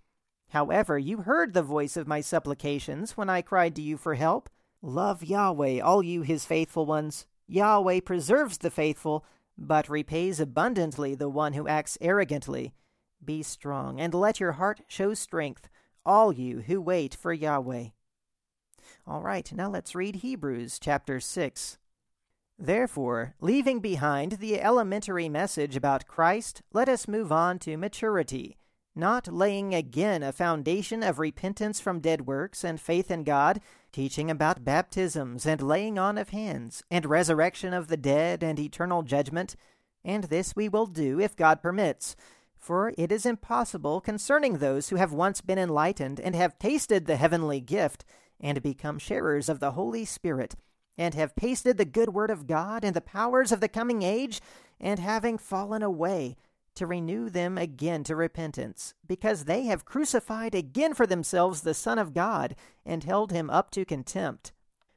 However, 0.51 0.99
you 0.99 1.19
heard 1.19 1.55
the 1.55 1.63
voice 1.63 1.97
of 1.97 2.07
my 2.07 2.21
supplications 2.21 3.17
when 3.17 3.31
I 3.31 3.43
cried 3.43 3.75
to 3.77 3.83
you 3.83 3.97
for 3.97 4.15
help. 4.15 4.51
Love 4.83 5.25
Yahweh, 5.25 5.81
all 5.81 6.03
you 6.03 6.23
his 6.23 6.45
faithful 6.45 6.87
ones. 6.87 7.27
Yahweh 7.47 8.01
preserves 8.01 8.59
the 8.59 8.71
faithful, 8.71 9.25
but 9.59 9.89
repays 9.89 10.39
abundantly 10.39 11.15
the 11.17 11.29
one 11.29 11.53
who 11.53 11.67
acts 11.67 11.99
arrogantly. 12.01 12.73
Be 13.23 13.43
strong, 13.43 14.01
and 14.01 14.15
let 14.15 14.39
your 14.39 14.53
heart 14.53 14.83
show 14.87 15.13
strength, 15.13 15.69
all 16.07 16.33
you 16.33 16.61
who 16.61 16.81
wait 16.81 17.15
for 17.15 17.33
Yahweh. 17.33 17.89
All 19.07 19.21
right, 19.21 19.53
now 19.53 19.69
let's 19.69 19.95
read 19.95 20.17
Hebrews 20.17 20.79
chapter 20.79 21.19
6. 21.19 21.79
Therefore, 22.59 23.35
leaving 23.41 23.81
behind 23.81 24.33
the 24.33 24.61
elementary 24.61 25.29
message 25.29 25.77
about 25.77 26.07
Christ, 26.07 26.63
let 26.73 26.89
us 26.89 27.09
move 27.09 27.33
on 27.33 27.59
to 27.61 27.77
maturity, 27.77 28.57
not 28.95 29.33
laying 29.33 29.75
again 29.75 30.23
a 30.23 30.33
foundation 30.33 31.03
of 31.03 31.19
repentance 31.19 31.81
from 31.81 32.01
dead 32.01 32.27
works 32.27 32.65
and 32.65 32.81
faith 32.81 33.11
in 33.11 33.25
God, 33.25 33.61
teaching 33.93 34.31
about 34.31 34.65
baptisms 34.65 35.47
and 35.47 35.61
laying 35.61 35.99
on 35.99 36.19
of 36.19 36.31
hands, 36.31 36.83
and 36.91 37.07
resurrection 37.07 37.73
of 37.73 37.89
the 37.89 37.97
dead 37.97 38.43
and 38.43 38.59
eternal 38.59 39.03
judgment. 39.03 39.57
And 40.05 40.25
this 40.25 40.55
we 40.55 40.69
will 40.69 40.87
do 40.87 41.21
if 41.21 41.37
God 41.37 41.63
permits. 41.63 42.17
For 42.57 42.93
it 42.99 43.13
is 43.13 43.25
impossible 43.25 44.01
concerning 44.01 44.59
those 44.59 44.89
who 44.89 44.97
have 44.97 45.13
once 45.13 45.41
been 45.41 45.59
enlightened 45.59 46.21
and 46.21 46.35
have 46.35 46.59
tasted 46.59 47.07
the 47.07 47.17
heavenly 47.17 47.61
gift, 47.61 48.05
and 48.41 48.63
become 48.63 48.99
sharers 48.99 49.49
of 49.49 49.61
the 49.61 49.73
Holy 49.73 50.05
Spirit, 50.05 50.55
and 50.97 51.15
have 51.15 51.35
tasted 51.35 51.77
the 51.77 51.85
good 51.85 52.11
word 52.11 52.31
of 52.31 52.47
God 52.47 52.85
and 52.85 52.95
the 52.95 53.01
powers 53.01 53.53
of 53.53 53.61
the 53.61 53.69
coming 53.69 54.03
age, 54.03 54.41
and 54.81 54.99
having 54.99 55.39
fallen 55.39 55.83
away, 55.83 56.37
to 56.75 56.87
renew 56.87 57.29
them 57.29 57.59
again 57.59 58.05
to 58.05 58.17
repentance, 58.17 58.95
because 59.07 59.45
they 59.45 59.65
have 59.65 59.85
crucified 59.85 60.55
again 60.55 60.95
for 60.95 61.07
themselves 61.07 61.63
the 61.63 61.75
Son 61.75 61.99
of 61.99 62.15
God, 62.15 62.55
and 62.85 63.05
held 63.05 63.33
him 63.33 63.51
up 63.51 63.71
to 63.73 63.85
contempt. 63.85 64.53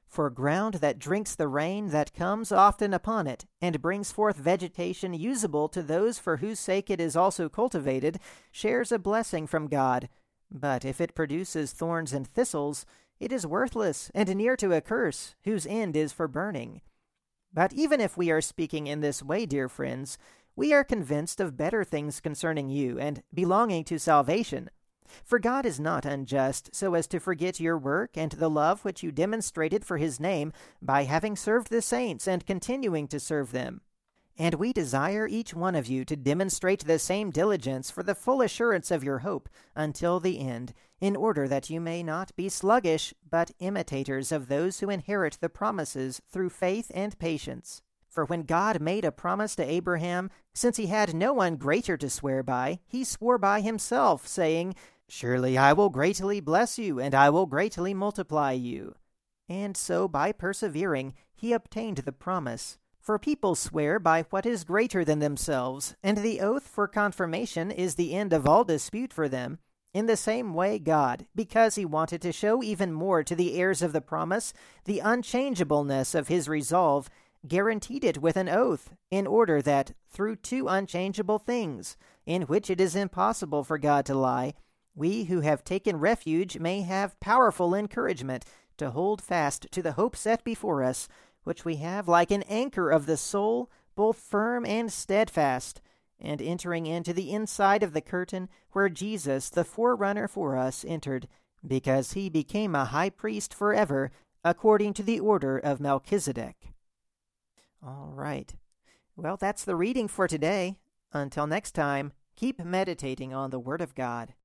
For 0.08 0.30
ground 0.30 0.76
that 0.76 1.00
drinks 1.00 1.36
the 1.36 1.48
rain 1.48 1.88
that 1.92 2.14
comes 2.14 2.52
often 2.52 2.94
upon 2.94 3.28
it, 3.28 3.46
and 3.62 3.82
brings 3.82 4.12
forth 4.12 4.36
vegetation 4.36 5.14
usable 5.14 5.70
to 5.70 5.82
those 5.82 6.20
for 6.20 6.38
whose 6.38 6.60
sake 6.60 6.90
it 6.90 7.00
is 7.00 7.16
also 7.16 7.48
cultivated, 7.48 8.20
shares 8.52 8.92
a 8.92 9.00
blessing 9.00 9.48
from 9.48 9.68
God. 9.68 10.10
But 10.52 10.84
if 10.84 11.00
it 11.00 11.16
produces 11.16 11.72
thorns 11.72 12.12
and 12.12 12.28
thistles, 12.28 12.86
it 13.22 13.32
is 13.32 13.48
worthless 13.48 14.12
and 14.14 14.36
near 14.36 14.58
to 14.58 14.74
a 14.74 14.82
curse, 14.82 15.36
whose 15.46 15.66
end 15.66 15.96
is 15.96 16.12
for 16.12 16.28
burning. 16.28 16.82
But 17.54 17.72
even 17.72 18.02
if 18.02 18.18
we 18.18 18.32
are 18.32 18.42
speaking 18.42 18.88
in 18.88 19.00
this 19.00 19.24
way, 19.24 19.46
dear 19.46 19.70
friends, 19.70 20.18
we 20.56 20.74
are 20.74 20.84
convinced 20.84 21.40
of 21.40 21.58
better 21.58 21.84
things 21.84 22.20
concerning 22.20 22.70
you 22.70 23.00
and 23.00 23.24
belonging 23.34 23.84
to 23.86 24.00
salvation. 24.00 24.70
For 25.24 25.40
God 25.40 25.66
is 25.66 25.80
not 25.80 26.06
unjust 26.06 26.70
so 26.74 26.94
as 26.94 27.08
to 27.08 27.20
forget 27.20 27.60
your 27.60 27.78
work 27.78 28.12
and 28.16 28.32
the 28.32 28.50
love 28.50 28.86
which 28.86 29.04
you 29.04 29.12
demonstrated 29.12 29.84
for 29.86 29.98
his 29.98 30.20
name 30.20 30.54
by 30.82 31.04
having 31.04 31.36
served 31.36 31.70
the 31.70 31.82
saints 31.82 32.28
and 32.28 32.46
continuing 32.46 33.08
to 33.10 33.20
serve 33.20 33.52
them. 33.52 33.82
And 34.38 34.56
we 34.56 34.72
desire 34.74 35.28
each 35.28 35.54
one 35.54 35.76
of 35.76 35.88
you 35.88 36.06
to 36.06 36.16
demonstrate 36.16 36.86
the 36.86 36.98
same 36.98 37.30
diligence 37.32 37.92
for 37.92 38.02
the 38.02 38.16
full 38.16 38.42
assurance 38.42 38.90
of 38.90 39.04
your 39.04 39.20
hope 39.20 39.50
until 39.76 40.20
the 40.20 40.40
end, 40.40 40.74
in 41.00 41.16
order 41.16 41.48
that 41.48 41.70
you 41.70 41.82
may 41.82 42.02
not 42.02 42.36
be 42.36 42.48
sluggish, 42.48 43.14
but 43.30 43.52
imitators 43.60 44.32
of 44.32 44.48
those 44.48 44.80
who 44.80 44.90
inherit 44.90 45.38
the 45.42 45.50
promises 45.50 46.22
through 46.32 46.50
faith 46.50 46.92
and 46.96 47.20
patience. 47.20 47.82
For 48.12 48.26
when 48.26 48.44
God 48.44 48.82
made 48.82 49.06
a 49.06 49.12
promise 49.12 49.56
to 49.56 49.64
Abraham, 49.64 50.30
since 50.54 50.76
he 50.76 50.88
had 50.88 51.16
no 51.16 51.32
one 51.32 51.56
greater 51.56 51.96
to 51.96 52.10
swear 52.10 52.44
by, 52.44 52.80
he 52.86 53.06
swore 53.06 53.38
by 53.38 53.62
himself, 53.62 54.28
saying, 54.28 54.76
Surely 55.08 55.58
I 55.58 55.72
will 55.72 55.90
greatly 55.90 56.42
bless 56.42 56.78
you, 56.78 57.00
and 57.00 57.16
I 57.16 57.30
will 57.30 57.46
greatly 57.46 57.94
multiply 57.94 58.52
you. 58.52 58.96
And 59.48 59.78
so 59.78 60.10
by 60.10 60.34
persevering, 60.34 61.14
he 61.34 61.54
obtained 61.54 62.00
the 62.00 62.12
promise. 62.12 62.78
For 63.00 63.18
people 63.18 63.56
swear 63.56 63.98
by 63.98 64.26
what 64.30 64.46
is 64.46 64.66
greater 64.66 65.06
than 65.06 65.20
themselves, 65.20 65.96
and 66.04 66.18
the 66.18 66.42
oath 66.42 66.68
for 66.68 66.90
confirmation 66.90 67.72
is 67.72 67.96
the 67.96 68.14
end 68.14 68.34
of 68.34 68.46
all 68.46 68.66
dispute 68.66 69.14
for 69.14 69.30
them. 69.30 69.60
In 69.94 70.06
the 70.06 70.18
same 70.18 70.54
way, 70.54 70.80
God, 70.80 71.28
because 71.34 71.76
he 71.76 71.86
wanted 71.86 72.22
to 72.22 72.32
show 72.32 72.62
even 72.62 72.94
more 72.94 73.24
to 73.24 73.36
the 73.36 73.56
heirs 73.60 73.82
of 73.82 73.92
the 73.92 74.02
promise 74.02 74.54
the 74.86 75.00
unchangeableness 75.00 76.14
of 76.14 76.28
his 76.28 76.48
resolve, 76.48 77.10
guaranteed 77.48 78.04
it 78.04 78.22
with 78.22 78.38
an 78.38 78.50
oath, 78.50 78.94
in 79.10 79.26
order 79.26 79.62
that, 79.62 79.94
through 80.10 80.36
two 80.36 80.68
unchangeable 80.68 81.40
things, 81.40 81.98
in 82.26 82.44
which 82.44 82.70
it 82.70 82.80
is 82.80 82.96
impossible 82.96 83.64
for 83.64 83.78
God 83.78 84.06
to 84.06 84.16
lie, 84.16 84.54
we 84.96 85.26
who 85.26 85.42
have 85.42 85.64
taken 85.64 85.98
refuge 85.98 86.60
may 86.60 86.82
have 86.82 87.20
powerful 87.20 87.74
encouragement 87.74 88.46
to 88.78 88.92
hold 88.92 89.22
fast 89.22 89.68
to 89.72 89.82
the 89.82 89.94
hope 89.94 90.16
set 90.16 90.44
before 90.44 90.84
us 90.84 91.08
which 91.44 91.66
we 91.66 91.78
have 91.78 92.08
like 92.08 92.32
an 92.32 92.44
anchor 92.44 92.90
of 92.90 93.06
the 93.06 93.18
soul, 93.18 93.70
both 93.96 94.18
firm 94.18 94.66
and 94.66 94.92
steadfast, 94.92 95.82
and 96.20 96.42
entering 96.42 96.86
into 96.86 97.14
the 97.14 97.32
inside 97.32 97.82
of 97.82 97.94
the 97.94 98.02
curtain 98.02 98.48
where 98.74 98.90
Jesus, 98.90 99.50
the 99.50 99.64
forerunner 99.64 100.28
for 100.28 100.56
us, 100.56 100.86
entered, 100.88 101.28
because 101.66 102.14
he 102.14 102.30
became 102.30 102.76
a 102.76 102.86
high 102.86 103.10
priest 103.10 103.54
forever, 103.54 104.12
according 104.44 104.94
to 104.94 105.04
the 105.04 105.20
order 105.20 105.58
of 105.58 105.80
Melchizedek. 105.80 106.74
All 107.86 108.12
right. 108.14 108.54
Well, 109.16 109.38
that's 109.38 109.64
the 109.64 109.76
reading 109.76 110.08
for 110.08 110.28
today. 110.28 110.78
Until 111.14 111.48
next 111.48 111.72
time, 111.74 112.14
keep 112.36 112.64
meditating 112.64 113.34
on 113.34 113.50
the 113.50 113.60
Word 113.60 113.82
of 113.82 113.96
God. 113.96 114.34